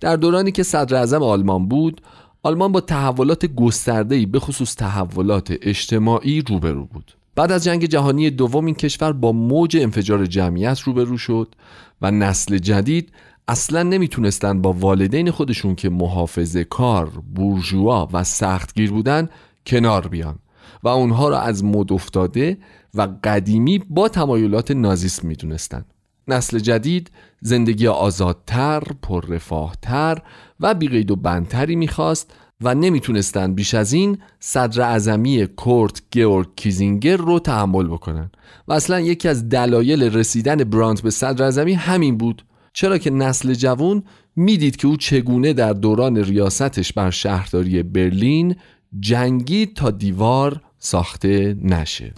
در 0.00 0.16
دورانی 0.16 0.52
که 0.52 0.62
صدر 0.62 0.96
اعظم 0.96 1.22
آلمان 1.22 1.68
بود 1.68 2.00
آلمان 2.42 2.72
با 2.72 2.80
تحولات 2.80 3.46
گسترده‌ای 3.46 4.26
به 4.26 4.40
خصوص 4.40 4.74
تحولات 4.74 5.54
اجتماعی 5.62 6.42
روبرو 6.42 6.84
بود. 6.84 7.12
بعد 7.34 7.52
از 7.52 7.64
جنگ 7.64 7.84
جهانی 7.84 8.30
دوم 8.30 8.66
این 8.66 8.74
کشور 8.74 9.12
با 9.12 9.32
موج 9.32 9.76
انفجار 9.76 10.26
جمعیت 10.26 10.80
روبرو 10.80 11.18
شد 11.18 11.54
و 12.02 12.10
نسل 12.10 12.58
جدید 12.58 13.12
اصلا 13.48 13.82
نمی‌تونستن 13.82 14.62
با 14.62 14.72
والدین 14.72 15.30
خودشون 15.30 15.74
که 15.74 15.88
محافظه 15.88 16.64
کار، 16.64 17.10
بورژوا 17.34 18.08
و 18.12 18.24
سختگیر 18.24 18.90
بودن 18.90 19.28
کنار 19.66 20.08
بیان. 20.08 20.38
و 20.82 20.88
اونها 20.88 21.28
را 21.28 21.40
از 21.40 21.64
مد 21.64 21.92
افتاده 21.92 22.58
و 22.94 23.08
قدیمی 23.24 23.78
با 23.78 24.08
تمایلات 24.08 24.70
نازیسم 24.70 25.28
می‌دونستند. 25.28 25.84
نسل 26.28 26.58
جدید 26.58 27.10
زندگی 27.40 27.86
آزادتر، 27.86 28.82
پررفاهتر 29.02 30.18
و 30.60 30.74
بیقید 30.74 31.10
و 31.10 31.16
بندتری 31.16 31.76
می‌خواست 31.76 32.32
و 32.60 32.74
نمی‌تونستند 32.74 33.54
بیش 33.54 33.74
از 33.74 33.92
این 33.92 34.18
صدر 34.40 34.82
اعظمی 34.82 35.46
کورت 35.46 36.02
گیورگ 36.10 36.48
کیزینگر 36.56 37.16
رو 37.16 37.38
تحمل 37.38 37.86
بکنن 37.86 38.30
و 38.68 38.72
اصلا 38.72 39.00
یکی 39.00 39.28
از 39.28 39.48
دلایل 39.48 40.02
رسیدن 40.02 40.56
برانت 40.56 41.02
به 41.02 41.10
صدر 41.10 41.44
اعظمی 41.44 41.72
همین 41.72 42.16
بود 42.16 42.44
چرا 42.72 42.98
که 42.98 43.10
نسل 43.10 43.54
جوان 43.54 44.02
می‌دید 44.36 44.76
که 44.76 44.88
او 44.88 44.96
چگونه 44.96 45.52
در 45.52 45.72
دوران 45.72 46.16
ریاستش 46.16 46.92
بر 46.92 47.10
شهرداری 47.10 47.82
برلین 47.82 48.56
جنگید 49.00 49.74
تا 49.74 49.90
دیوار 49.90 50.60
ساخته 50.80 51.56
نشه 51.62 52.14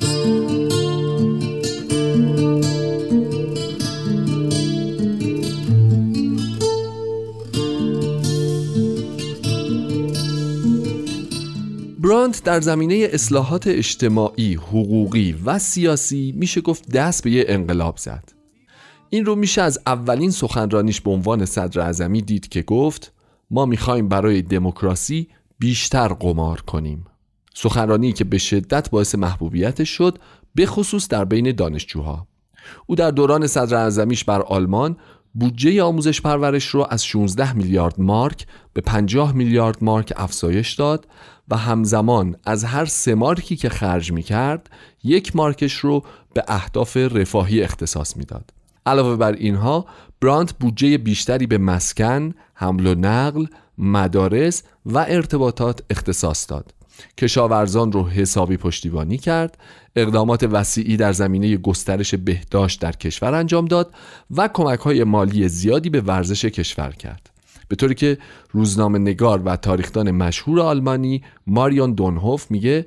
برانت 12.22 12.44
در 12.44 12.60
زمینه 12.60 13.08
اصلاحات 13.12 13.66
اجتماعی، 13.66 14.54
حقوقی 14.54 15.32
و 15.44 15.58
سیاسی 15.58 16.34
میشه 16.36 16.60
گفت 16.60 16.90
دست 16.90 17.24
به 17.24 17.30
یه 17.30 17.44
انقلاب 17.48 17.96
زد. 17.96 18.32
این 19.10 19.24
رو 19.24 19.36
میشه 19.36 19.62
از 19.62 19.78
اولین 19.86 20.30
سخنرانیش 20.30 21.00
به 21.00 21.10
عنوان 21.10 21.44
صدر 21.44 22.08
دید 22.08 22.48
که 22.48 22.62
گفت 22.62 23.12
ما 23.50 23.66
می‌خوایم 23.66 24.08
برای 24.08 24.42
دموکراسی 24.42 25.28
بیشتر 25.58 26.08
قمار 26.08 26.60
کنیم. 26.60 27.04
سخنرانی 27.54 28.12
که 28.12 28.24
به 28.24 28.38
شدت 28.38 28.90
باعث 28.90 29.14
محبوبیتش 29.14 29.88
شد 29.88 30.18
به 30.54 30.66
خصوص 30.66 31.08
در 31.08 31.24
بین 31.24 31.52
دانشجوها. 31.52 32.26
او 32.86 32.94
در 32.94 33.10
دوران 33.10 33.46
صدر 33.46 33.76
اعظمیش 33.76 34.24
بر 34.24 34.42
آلمان 34.42 34.96
بودجه 35.34 35.82
آموزش 35.82 36.20
پرورش 36.20 36.66
رو 36.66 36.86
از 36.90 37.04
16 37.04 37.52
میلیارد 37.52 38.00
مارک 38.00 38.46
به 38.72 38.80
50 38.80 39.32
میلیارد 39.32 39.84
مارک 39.84 40.12
افزایش 40.16 40.74
داد 40.74 41.06
و 41.48 41.56
همزمان 41.56 42.36
از 42.44 42.64
هر 42.64 42.84
سه 42.84 43.14
مارکی 43.14 43.56
که 43.56 43.68
خرج 43.68 44.12
می 44.12 44.22
کرد 44.22 44.70
یک 45.04 45.36
مارکش 45.36 45.72
رو 45.72 46.04
به 46.34 46.44
اهداف 46.48 46.96
رفاهی 46.96 47.62
اختصاص 47.62 48.16
می‌داد. 48.16 48.50
علاوه 48.86 49.16
بر 49.16 49.32
اینها 49.32 49.86
برانت 50.20 50.52
بودجه 50.52 50.98
بیشتری 50.98 51.46
به 51.46 51.58
مسکن، 51.58 52.34
حمل 52.54 52.86
و 52.86 52.94
نقل، 52.94 53.46
مدارس 53.78 54.62
و 54.86 54.98
ارتباطات 54.98 55.82
اختصاص 55.90 56.50
داد. 56.50 56.74
کشاورزان 57.18 57.92
رو 57.92 58.08
حسابی 58.08 58.56
پشتیبانی 58.56 59.18
کرد 59.18 59.58
اقدامات 59.96 60.42
وسیعی 60.42 60.96
در 60.96 61.12
زمینه 61.12 61.56
گسترش 61.56 62.14
بهداشت 62.14 62.80
در 62.80 62.92
کشور 62.92 63.34
انجام 63.34 63.64
داد 63.64 63.94
و 64.30 64.48
کمک 64.48 64.78
های 64.78 65.04
مالی 65.04 65.48
زیادی 65.48 65.90
به 65.90 66.00
ورزش 66.00 66.44
کشور 66.44 66.90
کرد. 66.90 67.30
به 67.68 67.76
طوری 67.76 67.94
که 67.94 68.18
روزنامه 68.50 68.98
نگار 68.98 69.42
و 69.44 69.56
تاریخدان 69.56 70.10
مشهور 70.10 70.60
آلمانی 70.60 71.22
ماریون 71.46 71.92
دونهوف 71.92 72.50
میگه 72.50 72.86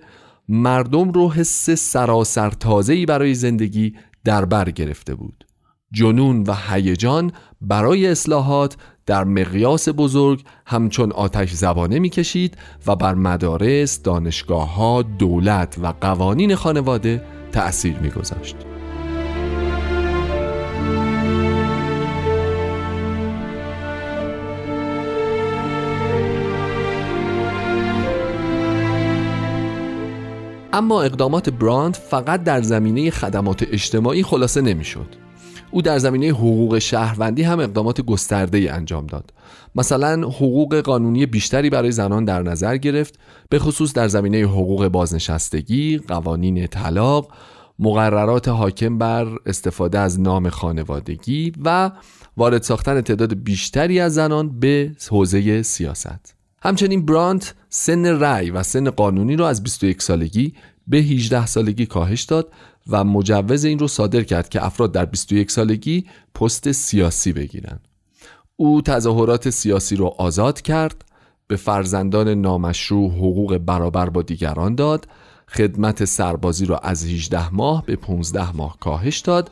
مردم 0.49 1.11
رو 1.11 1.31
حس 1.31 1.69
سراسر 1.69 2.49
تازه‌ای 2.49 3.05
برای 3.05 3.35
زندگی 3.35 3.95
در 4.23 4.45
بر 4.45 4.71
گرفته 4.71 5.15
بود. 5.15 5.45
جنون 5.91 6.43
و 6.43 6.55
هیجان 6.69 7.31
برای 7.61 8.07
اصلاحات 8.07 8.77
در 9.05 9.23
مقیاس 9.23 9.89
بزرگ 9.89 10.43
همچون 10.65 11.11
آتش 11.11 11.51
زبانه 11.51 11.99
می‌کشید 11.99 12.57
و 12.87 12.95
بر 12.95 13.13
مدارس، 13.13 14.01
دانشگاه 14.01 14.75
ها، 14.75 15.01
دولت 15.01 15.75
و 15.81 15.93
قوانین 16.01 16.55
خانواده 16.55 17.21
تأثیر 17.51 17.97
میگذاشت. 17.99 18.55
اما 30.73 31.01
اقدامات 31.01 31.49
براند 31.49 31.95
فقط 31.95 32.43
در 32.43 32.61
زمینه 32.61 33.11
خدمات 33.11 33.63
اجتماعی 33.71 34.23
خلاصه 34.23 34.61
نمی‌شد. 34.61 35.24
او 35.75 35.81
در 35.81 35.97
زمینه 35.97 36.27
حقوق 36.27 36.79
شهروندی 36.79 37.43
هم 37.43 37.59
اقدامات 37.59 38.01
گسترده 38.01 38.73
انجام 38.73 39.05
داد. 39.05 39.33
مثلا 39.75 40.27
حقوق 40.27 40.75
قانونی 40.75 41.25
بیشتری 41.25 41.69
برای 41.69 41.91
زنان 41.91 42.25
در 42.25 42.41
نظر 42.41 42.77
گرفت 42.77 43.19
به 43.49 43.59
خصوص 43.59 43.93
در 43.93 44.07
زمینه 44.07 44.37
حقوق 44.37 44.87
بازنشستگی، 44.87 45.97
قوانین 45.97 46.67
طلاق، 46.67 47.31
مقررات 47.79 48.47
حاکم 48.47 48.97
بر 48.97 49.27
استفاده 49.45 49.99
از 49.99 50.19
نام 50.19 50.49
خانوادگی 50.49 51.53
و 51.65 51.91
وارد 52.37 52.61
ساختن 52.61 53.01
تعداد 53.01 53.33
بیشتری 53.33 53.99
از 53.99 54.13
زنان 54.13 54.59
به 54.59 54.91
حوزه 55.09 55.61
سیاست. 55.61 56.35
همچنین 56.61 57.05
برانت 57.05 57.53
سن 57.69 58.05
رأی 58.05 58.51
و 58.51 58.63
سن 58.63 58.89
قانونی 58.89 59.35
را 59.35 59.49
از 59.49 59.63
21 59.63 60.01
سالگی 60.01 60.53
به 60.87 60.97
18 60.97 61.45
سالگی 61.45 61.85
کاهش 61.85 62.23
داد 62.23 62.51
و 62.89 63.03
مجوز 63.03 63.65
این 63.65 63.79
رو 63.79 63.87
صادر 63.87 64.23
کرد 64.23 64.49
که 64.49 64.65
افراد 64.65 64.91
در 64.91 65.05
21 65.05 65.51
سالگی 65.51 66.05
پست 66.35 66.71
سیاسی 66.71 67.33
بگیرند. 67.33 67.87
او 68.55 68.81
تظاهرات 68.81 69.49
سیاسی 69.49 69.95
را 69.95 70.07
آزاد 70.07 70.61
کرد 70.61 71.05
به 71.47 71.55
فرزندان 71.55 72.29
نامشروع 72.29 73.11
حقوق 73.11 73.57
برابر 73.57 74.09
با 74.09 74.21
دیگران 74.21 74.75
داد 74.75 75.07
خدمت 75.47 76.05
سربازی 76.05 76.65
را 76.65 76.77
از 76.77 77.05
18 77.05 77.53
ماه 77.53 77.85
به 77.85 77.95
15 77.95 78.55
ماه 78.55 78.77
کاهش 78.79 79.19
داد 79.19 79.51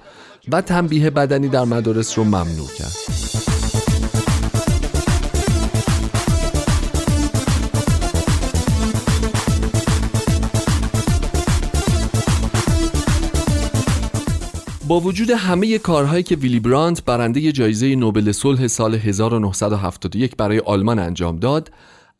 و 0.52 0.62
تنبیه 0.62 1.10
بدنی 1.10 1.48
در 1.48 1.64
مدارس 1.64 2.18
رو 2.18 2.24
ممنوع 2.24 2.68
کرد 2.78 2.96
با 14.88 15.00
وجود 15.00 15.30
همه 15.30 15.78
کارهایی 15.78 16.24
که 16.24 16.36
ویلی 16.36 16.60
برانت 16.60 17.06
برنده 17.06 17.52
جایزه 17.52 17.96
نوبل 17.96 18.32
صلح 18.32 18.68
سال 18.68 18.96
1971 18.96 20.36
برای 20.36 20.60
آلمان 20.60 21.00
انجام 21.00 21.40
داد 21.40 21.72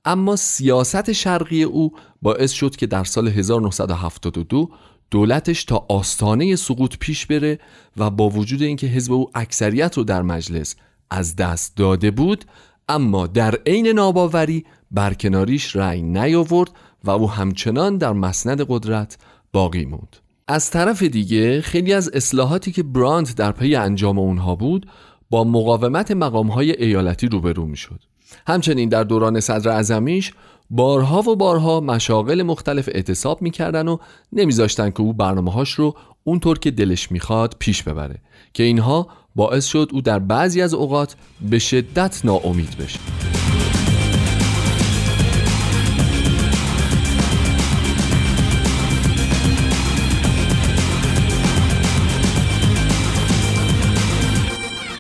اما 0.06 0.36
سیاست 0.36 1.12
شرقی 1.12 1.64
او 1.64 1.94
باعث 2.22 2.52
شد 2.52 2.76
که 2.76 2.88
در 2.88 3.04
سال 3.04 3.28
1972 3.28 4.70
دولتش 5.12 5.64
تا 5.64 5.86
آستانه 5.90 6.56
سقوط 6.56 6.98
پیش 7.00 7.26
بره 7.26 7.60
و 7.98 8.10
با 8.10 8.30
وجود 8.30 8.62
اینکه 8.62 8.88
حزب 8.88 9.14
او 9.14 9.30
اکثریت 9.36 9.98
رو 9.98 10.04
در 10.04 10.22
مجلس 10.22 10.76
از 11.10 11.36
دست 11.36 11.78
داده 11.78 12.12
بود 12.12 12.46
اما 12.90 13.28
در 13.28 13.56
عین 13.66 13.88
ناباوری 13.88 14.66
برکناریش 14.92 15.76
رأی 15.76 16.02
نیاورد 16.02 16.72
و 17.04 17.12
او 17.12 17.32
همچنان 17.32 17.98
در 17.98 18.14
مسند 18.14 18.66
قدرت 18.68 19.18
باقی 19.54 19.86
موند. 19.86 20.16
از 20.54 20.70
طرف 20.70 21.04
دیگه 21.04 21.62
خیلی 21.62 21.94
از 21.94 22.10
اصلاحاتی 22.14 22.72
که 22.72 22.84
براند 22.84 23.36
در 23.36 23.52
پی 23.52 23.76
انجام 23.76 24.20
اونها 24.20 24.56
بود 24.56 24.86
با 25.30 25.44
مقاومت 25.44 26.12
مقامهای 26.12 26.84
ایالتی 26.84 27.28
روبرو 27.28 27.66
می‌شد. 27.66 28.00
همچنین 28.48 28.90
در 28.90 29.04
دوران 29.04 29.40
صدر 29.40 29.72
ازمیش 29.72 30.34
بارها 30.70 31.22
و 31.22 31.36
بارها 31.36 31.80
مشاغل 31.80 32.44
مختلف 32.44 32.90
اعتصاب 32.92 33.42
می‌کردن 33.42 33.88
و 33.88 33.98
نمیذاشتن 34.34 34.90
که 34.90 35.02
او 35.02 35.14
برنامه 35.14 35.64
رو 35.76 35.96
اونطور 36.24 36.60
که 36.60 36.72
دلش 36.72 37.12
می‌خواد 37.12 37.56
پیش 37.60 37.84
ببره 37.84 38.16
که 38.54 38.64
اینها 38.64 39.08
باعث 39.36 39.66
شد 39.66 39.90
او 39.94 40.02
در 40.02 40.20
بعضی 40.20 40.62
از 40.62 40.74
اوقات 40.74 41.16
به 41.50 41.60
شدت 41.60 42.22
ناامید 42.24 42.78
بشه. 42.78 43.00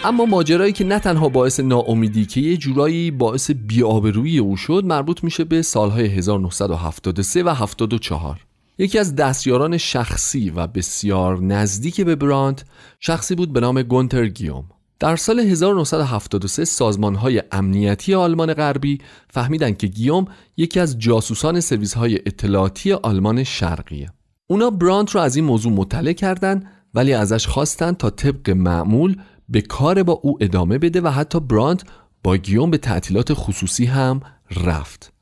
اما 0.05 0.25
ماجرایی 0.25 0.73
که 0.73 0.83
نه 0.83 0.99
تنها 0.99 1.29
باعث 1.29 1.59
ناامیدی 1.59 2.25
که 2.25 2.41
یه 2.41 2.57
جورایی 2.57 3.11
باعث 3.11 3.51
بیابرویی 3.51 4.37
او 4.39 4.57
شد 4.57 4.83
مربوط 4.85 5.23
میشه 5.23 5.43
به 5.43 5.61
سالهای 5.61 6.05
1973 6.05 7.43
و 7.43 7.49
74 7.49 8.45
یکی 8.77 8.99
از 8.99 9.15
دستیاران 9.15 9.77
شخصی 9.77 10.49
و 10.49 10.67
بسیار 10.67 11.41
نزدیک 11.41 12.01
به 12.01 12.15
براند 12.15 12.61
شخصی 12.99 13.35
بود 13.35 13.53
به 13.53 13.59
نام 13.59 13.81
گونتر 13.81 14.27
گیوم. 14.27 14.65
در 14.99 15.15
سال 15.15 15.39
1973 15.39 16.65
سازمانهای 16.65 17.43
امنیتی 17.51 18.13
آلمان 18.13 18.53
غربی 18.53 18.97
فهمیدند 19.29 19.77
که 19.77 19.87
گیوم 19.87 20.25
یکی 20.57 20.79
از 20.79 20.99
جاسوسان 20.99 21.59
سرویس 21.59 21.93
های 21.93 22.15
اطلاعاتی 22.15 22.93
آلمان 22.93 23.43
شرقیه. 23.43 24.09
اونا 24.47 24.69
براند 24.69 25.11
رو 25.11 25.21
از 25.21 25.35
این 25.35 25.45
موضوع 25.45 25.73
مطلع 25.73 26.13
کردند 26.13 26.65
ولی 26.93 27.13
ازش 27.13 27.47
خواستند 27.47 27.97
تا 27.97 28.09
طبق 28.09 28.49
معمول 28.49 29.15
به 29.53 29.61
کار 29.61 30.03
با 30.03 30.13
او 30.13 30.37
ادامه 30.41 30.77
بده 30.77 31.01
و 31.01 31.07
حتی 31.07 31.39
براند 31.39 31.83
با 32.23 32.37
گیوم 32.37 32.71
به 32.71 32.77
تعطیلات 32.77 33.33
خصوصی 33.33 33.85
هم 33.85 34.19
رفت. 34.65 35.13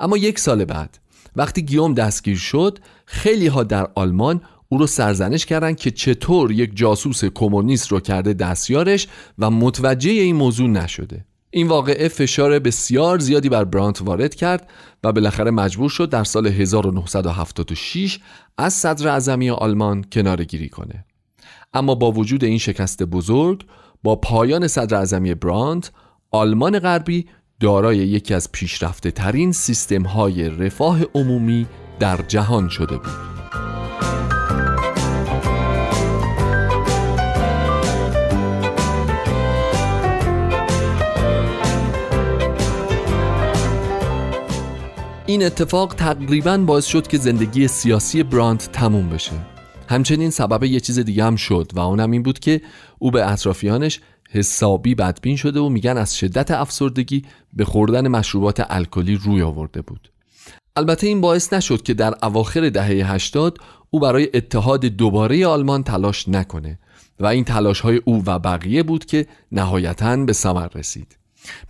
اما 0.00 0.16
یک 0.16 0.38
سال 0.38 0.64
بعد 0.64 0.98
وقتی 1.36 1.62
گیوم 1.62 1.94
دستگیر 1.94 2.36
شد 2.36 2.78
خیلی 3.06 3.46
ها 3.46 3.62
در 3.62 3.88
آلمان 3.94 4.40
او 4.68 4.78
رو 4.78 4.86
سرزنش 4.86 5.46
کردند 5.46 5.76
که 5.76 5.90
چطور 5.90 6.52
یک 6.52 6.76
جاسوس 6.76 7.24
کمونیست 7.24 7.92
رو 7.92 8.00
کرده 8.00 8.32
دستیارش 8.32 9.08
و 9.38 9.50
متوجه 9.50 10.10
این 10.10 10.36
موضوع 10.36 10.68
نشده. 10.68 11.24
این 11.50 11.68
واقعه 11.68 12.08
فشار 12.08 12.58
بسیار 12.58 13.18
زیادی 13.18 13.48
بر 13.48 13.64
برانت 13.64 14.02
وارد 14.02 14.34
کرد 14.34 14.70
و 15.04 15.12
بالاخره 15.12 15.50
مجبور 15.50 15.90
شد 15.90 16.08
در 16.10 16.24
سال 16.24 16.46
1976 16.46 18.18
از 18.58 18.72
صدر 18.74 19.08
اعظمی 19.08 19.50
آلمان 19.50 20.04
کناره 20.12 20.44
گیری 20.44 20.68
کنه. 20.68 21.04
اما 21.72 21.94
با 21.94 22.12
وجود 22.12 22.44
این 22.44 22.58
شکست 22.58 23.02
بزرگ 23.02 23.64
با 24.02 24.16
پایان 24.16 24.68
صدر 24.68 24.96
اعظمی 24.96 25.34
براند 25.34 25.88
آلمان 26.30 26.78
غربی 26.78 27.26
دارای 27.60 27.96
یکی 27.96 28.34
از 28.34 28.52
پیشرفته 28.52 29.10
ترین 29.10 29.52
سیستم 29.52 30.02
های 30.02 30.48
رفاه 30.48 31.00
عمومی 31.14 31.66
در 31.98 32.16
جهان 32.28 32.68
شده 32.68 32.96
بود. 32.96 33.30
این 45.26 45.44
اتفاق 45.44 45.94
تقریبا 45.94 46.58
باعث 46.58 46.86
شد 46.86 47.06
که 47.06 47.18
زندگی 47.18 47.68
سیاسی 47.68 48.22
براند 48.22 48.58
تموم 48.58 49.08
بشه. 49.08 49.59
همچنین 49.90 50.30
سبب 50.30 50.64
یه 50.64 50.80
چیز 50.80 50.98
دیگه 50.98 51.24
هم 51.24 51.36
شد 51.36 51.72
و 51.74 51.80
اونم 51.80 52.10
این 52.10 52.22
بود 52.22 52.38
که 52.38 52.60
او 52.98 53.10
به 53.10 53.30
اطرافیانش 53.30 54.00
حسابی 54.30 54.94
بدبین 54.94 55.36
شده 55.36 55.60
و 55.60 55.68
میگن 55.68 55.98
از 55.98 56.16
شدت 56.16 56.50
افسردگی 56.50 57.22
به 57.52 57.64
خوردن 57.64 58.08
مشروبات 58.08 58.66
الکلی 58.70 59.16
روی 59.16 59.42
آورده 59.42 59.82
بود. 59.82 60.12
البته 60.76 61.06
این 61.06 61.20
باعث 61.20 61.52
نشد 61.52 61.82
که 61.82 61.94
در 61.94 62.14
اواخر 62.22 62.70
دهه 62.70 63.12
80 63.12 63.58
او 63.90 64.00
برای 64.00 64.28
اتحاد 64.34 64.84
دوباره 64.84 65.46
آلمان 65.46 65.82
تلاش 65.82 66.28
نکنه 66.28 66.78
و 67.20 67.26
این 67.26 67.44
تلاش 67.44 67.80
های 67.80 68.00
او 68.04 68.22
و 68.26 68.38
بقیه 68.38 68.82
بود 68.82 69.04
که 69.04 69.26
نهایتا 69.52 70.16
به 70.16 70.32
ثمر 70.32 70.68
رسید. 70.74 71.16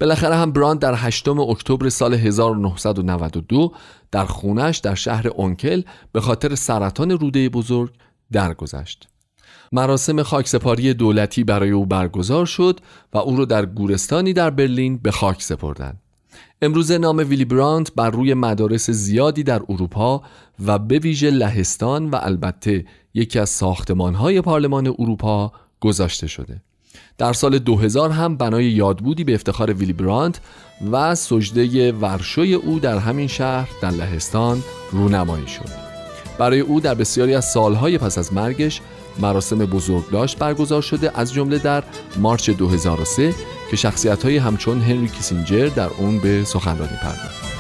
بالاخره 0.01 0.35
هم 0.35 0.53
براند 0.53 0.79
در 0.79 0.95
8 0.97 1.29
اکتبر 1.29 1.89
سال 1.89 2.15
1992 2.15 3.73
در 4.11 4.25
خونش 4.25 4.79
در 4.79 4.95
شهر 4.95 5.29
اونکل 5.29 5.83
به 6.13 6.21
خاطر 6.21 6.55
سرطان 6.55 7.11
روده 7.11 7.49
بزرگ 7.49 7.91
درگذشت. 8.33 9.09
مراسم 9.73 10.23
خاکسپاری 10.23 10.95
دولتی 10.95 11.45
برای 11.45 11.71
او 11.71 11.87
برگزار 11.87 12.47
شد 12.47 12.81
و 13.13 13.19
او 13.19 13.37
را 13.37 13.45
در 13.45 13.67
گورستانی 13.67 14.33
در 14.33 14.51
برلین 14.51 14.99
به 14.99 15.11
خاک 15.11 15.43
سپردند. 15.43 16.01
امروزه 16.63 16.99
نام 16.99 17.17
ویلی 17.17 17.45
برانت 17.45 17.93
بر 17.97 18.11
روی 18.11 18.35
مدارس 18.35 18.91
زیادی 18.91 19.43
در 19.43 19.63
اروپا 19.69 20.23
و 20.67 20.79
به 20.79 20.99
ویژه 20.99 21.31
لهستان 21.31 22.11
و 22.11 22.19
البته 22.23 22.85
یکی 23.15 23.39
از 23.39 23.51
ساختمانهای 23.51 24.41
پارلمان 24.41 24.87
اروپا 24.87 25.53
گذاشته 25.81 26.27
شده. 26.27 26.63
در 27.19 27.33
سال 27.33 27.59
2000 27.59 28.11
هم 28.11 28.37
بنای 28.37 28.65
یادبودی 28.65 29.25
به 29.25 29.35
افتخار 29.35 29.73
ویلی 29.73 29.93
برانت 29.93 30.41
و 30.91 31.15
سجده 31.15 31.93
ورشوی 31.93 32.55
او 32.55 32.79
در 32.79 32.99
همین 32.99 33.27
شهر 33.27 33.69
در 33.83 33.91
لهستان 33.91 34.63
رونمایی 34.93 35.49
شد. 35.49 35.80
برای 36.41 36.61
او 36.61 36.81
در 36.81 36.95
بسیاری 36.95 37.35
از 37.35 37.45
سالهای 37.45 37.99
پس 37.99 38.19
از 38.19 38.33
مرگش 38.33 38.81
مراسم 39.19 39.59
بزرگداشت 39.59 40.39
برگزار 40.39 40.83
شده 40.83 41.19
از 41.19 41.33
جمله 41.33 41.59
در 41.59 41.83
مارچ 42.17 42.51
2003 42.51 43.35
که 43.71 43.77
شخصیت 43.77 44.23
های 44.23 44.37
همچون 44.37 44.81
هنری 44.81 45.09
کیسینجر 45.09 45.69
در 45.77 45.91
اون 45.99 46.19
به 46.19 46.45
سخنرانی 46.45 46.97
پرداخت. 47.03 47.51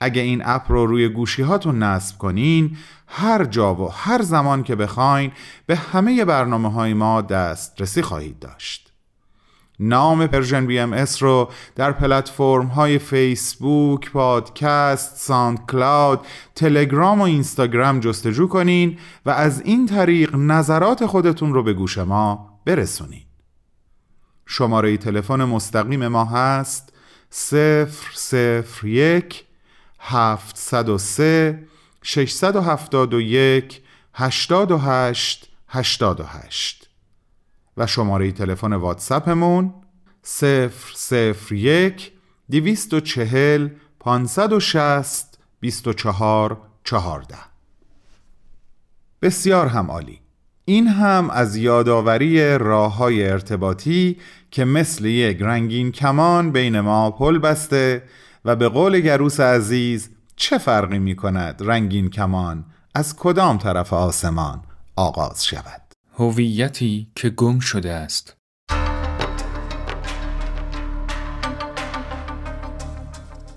اگه 0.00 0.22
این 0.22 0.42
اپ 0.44 0.72
رو 0.72 0.86
روی 0.86 1.08
گوشی 1.08 1.42
هاتون 1.42 1.82
نصب 1.82 2.18
کنین 2.18 2.76
هر 3.06 3.44
جا 3.44 3.74
و 3.74 3.92
هر 3.92 4.22
زمان 4.22 4.62
که 4.62 4.76
بخواین 4.76 5.32
به 5.66 5.76
همه 5.76 6.24
برنامه 6.24 6.72
های 6.72 6.94
ما 6.94 7.22
دسترسی 7.22 8.02
خواهید 8.02 8.38
داشت. 8.38 8.85
نام 9.80 10.26
Persian 10.26 10.66
BMS 10.66 11.22
رو 11.22 11.50
در 11.74 11.92
پلتفرم 11.92 12.66
های 12.66 12.98
فیسبوک، 12.98 14.10
پادکست، 14.10 15.16
SoundCloud، 15.16 16.20
تلگرام 16.54 17.20
و 17.20 17.24
اینستاگرام 17.24 18.00
جستجو 18.00 18.48
کنین 18.48 18.98
و 19.26 19.30
از 19.30 19.60
این 19.60 19.86
طریق 19.86 20.34
نظرات 20.36 21.06
خودتون 21.06 21.54
رو 21.54 21.62
به 21.62 21.72
گوش 21.72 21.98
ما 21.98 22.60
برسونین. 22.64 23.22
شماره 24.46 24.96
تلفن 24.96 25.44
مستقیم 25.44 26.08
ما 26.08 26.24
هست 26.24 26.92
001 27.52 29.44
703 29.98 31.66
671 32.02 33.82
828 34.14 35.48
88 35.68 36.85
و 37.76 37.86
شماره 37.86 38.32
تلفن 38.32 38.72
واتساپمون 38.72 39.74
001 41.50 42.12
240 42.50 43.68
560 44.00 45.38
24 45.60 46.58
14 46.84 47.34
بسیار 49.22 49.66
هم 49.66 49.90
عالی. 49.90 50.20
این 50.64 50.88
هم 50.88 51.30
از 51.30 51.56
یادآوری 51.56 52.58
راه 52.58 52.96
های 52.96 53.30
ارتباطی 53.30 54.16
که 54.50 54.64
مثل 54.64 55.04
یک 55.04 55.38
رنگین 55.40 55.92
کمان 55.92 56.52
بین 56.52 56.80
ما 56.80 57.10
پل 57.10 57.38
بسته 57.38 58.02
و 58.44 58.56
به 58.56 58.68
قول 58.68 59.00
گروس 59.00 59.40
عزیز 59.40 60.10
چه 60.36 60.58
فرقی 60.58 60.98
می 60.98 61.16
کند 61.16 61.62
رنگین 61.64 62.10
کمان 62.10 62.64
از 62.94 63.16
کدام 63.16 63.58
طرف 63.58 63.92
آسمان 63.92 64.62
آغاز 64.96 65.44
شود؟ 65.46 65.85
هویتی 66.18 67.10
که 67.14 67.30
گم 67.30 67.58
شده 67.58 67.92
است. 67.92 68.36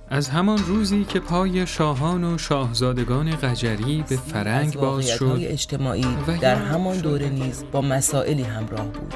از 0.10 0.30
همان 0.30 0.58
روزی 0.68 1.04
که 1.04 1.20
پای 1.20 1.68
شاهان 1.68 2.24
و 2.24 2.38
شاهزادگان 2.38 3.36
قجری 3.36 4.04
به 4.10 4.18
فرنگ 4.18 4.74
باز 4.74 5.08
شد 5.08 5.38
اجتماعی 5.42 6.06
در 6.42 6.56
همان 6.56 6.98
دوره 6.98 7.30
نیز 7.30 7.64
با 7.72 7.82
مسائلی 7.82 8.44
همراه 8.44 8.88
بود. 8.88 9.14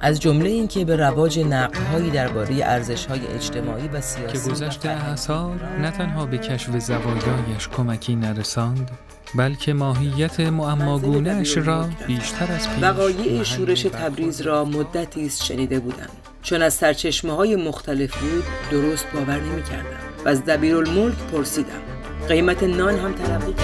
از 0.00 0.20
جمله 0.20 0.48
اینکه 0.48 0.84
به 0.84 0.96
رواج 0.96 1.38
نقدهایی 1.38 2.10
درباره 2.10 2.54
ارزش‌های 2.64 3.26
اجتماعی 3.26 3.88
و 3.88 4.00
سیاسی 4.00 4.38
که 4.38 4.50
گذشت 4.50 4.86
اعصار 4.86 5.78
نه 5.78 5.90
تنها 5.90 6.26
به 6.26 6.38
کشف 6.38 6.78
زوایایش 6.78 7.68
کمکی 7.68 8.16
نرساند 8.16 8.90
بلکه 9.34 9.72
ماهیت 9.72 10.40
معماگونهش 10.40 11.56
را 11.56 11.88
بیشتر 12.06 12.52
از 12.52 12.68
پیش 12.68 12.82
وقایع 12.82 13.42
شورش 13.42 13.82
تبریز 13.82 14.40
را 14.40 14.64
مدتی 14.64 15.26
است 15.26 15.44
شنیده 15.44 15.80
بودم. 15.80 16.10
چون 16.42 16.62
از 16.62 16.74
سرچشمه 16.74 17.32
های 17.32 17.56
مختلف 17.56 18.16
بود 18.16 18.44
درست 18.70 19.06
باور 19.14 19.40
نمی 19.40 19.62
کردم 19.62 19.98
و 20.24 20.28
از 20.28 20.44
دبیرالملک 20.44 21.18
پرسیدم. 21.32 21.82
قیمت 22.28 22.62
نان 22.62 22.98
هم 22.98 23.12
تلقی 23.12 23.54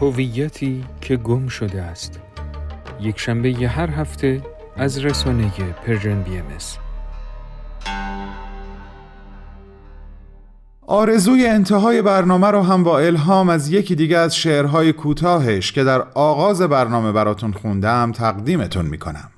هویتی 0.00 0.84
که 1.00 1.16
گم 1.16 1.48
شده 1.48 1.82
است. 1.82 2.20
یک 3.00 3.18
شنبه 3.18 3.48
هر 3.48 3.90
هفته 3.90 4.42
از 4.76 5.04
رسانه 5.04 5.50
Persian 5.86 6.22
BMS 6.22 6.44
آرزوی 10.88 11.46
انتهای 11.46 12.02
برنامه 12.02 12.46
رو 12.46 12.62
هم 12.62 12.84
با 12.84 12.98
الهام 12.98 13.48
از 13.48 13.72
یکی 13.72 13.94
دیگه 13.94 14.18
از 14.18 14.36
شعرهای 14.36 14.92
کوتاهش 14.92 15.72
که 15.72 15.84
در 15.84 16.02
آغاز 16.14 16.62
برنامه 16.62 17.12
براتون 17.12 17.52
خوندم 17.52 18.12
تقدیمتون 18.12 18.86
می‌کنم. 18.86 19.30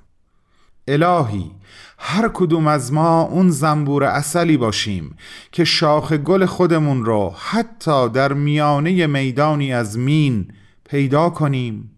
الهی 0.89 1.51
هر 1.99 2.31
کدوم 2.35 2.67
از 2.67 2.93
ما 2.93 3.23
اون 3.23 3.51
زنبور 3.51 4.05
اصلی 4.05 4.57
باشیم 4.57 5.17
که 5.53 5.65
شاخ 5.65 6.13
گل 6.13 6.47
خودمون 6.47 7.05
رو 7.05 7.35
حتی 7.39 8.09
در 8.09 8.33
میانه 8.33 9.07
میدانی 9.07 9.73
از 9.73 9.99
مین 9.99 10.49
پیدا 10.91 11.31
کنیم. 11.31 11.98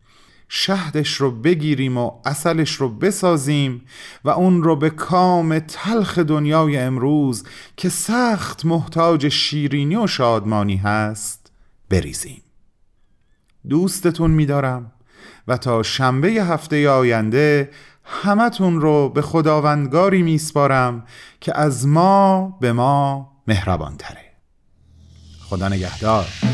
شهدش 0.52 1.14
رو 1.14 1.30
بگیریم 1.30 1.98
و 1.98 2.10
اصلش 2.24 2.72
رو 2.72 2.88
بسازیم 2.88 3.82
و 4.24 4.30
اون 4.30 4.62
رو 4.62 4.76
به 4.76 4.90
کام 4.90 5.58
تلخ 5.58 6.18
دنیای 6.18 6.76
امروز 6.76 7.44
که 7.76 7.88
سخت 7.88 8.64
محتاج 8.64 9.28
شیرینی 9.28 9.96
و 9.96 10.06
شادمانی 10.06 10.76
هست 10.76 11.52
بریزیم. 11.90 12.42
دوستتون 13.68 14.30
میدارم 14.30 14.92
و 15.48 15.56
تا 15.56 15.82
شنبه 15.82 16.28
هفته 16.28 16.88
آینده 16.88 17.70
همتون 18.04 18.80
رو 18.80 19.08
به 19.08 19.22
خداوندگاری 19.22 20.22
میسپارم 20.22 21.06
که 21.40 21.58
از 21.58 21.86
ما 21.86 22.58
به 22.60 22.72
ما 22.72 23.32
مهربان 23.46 23.96
تره 23.96 24.24
خدا 25.40 25.68
نگهدار. 25.68 26.49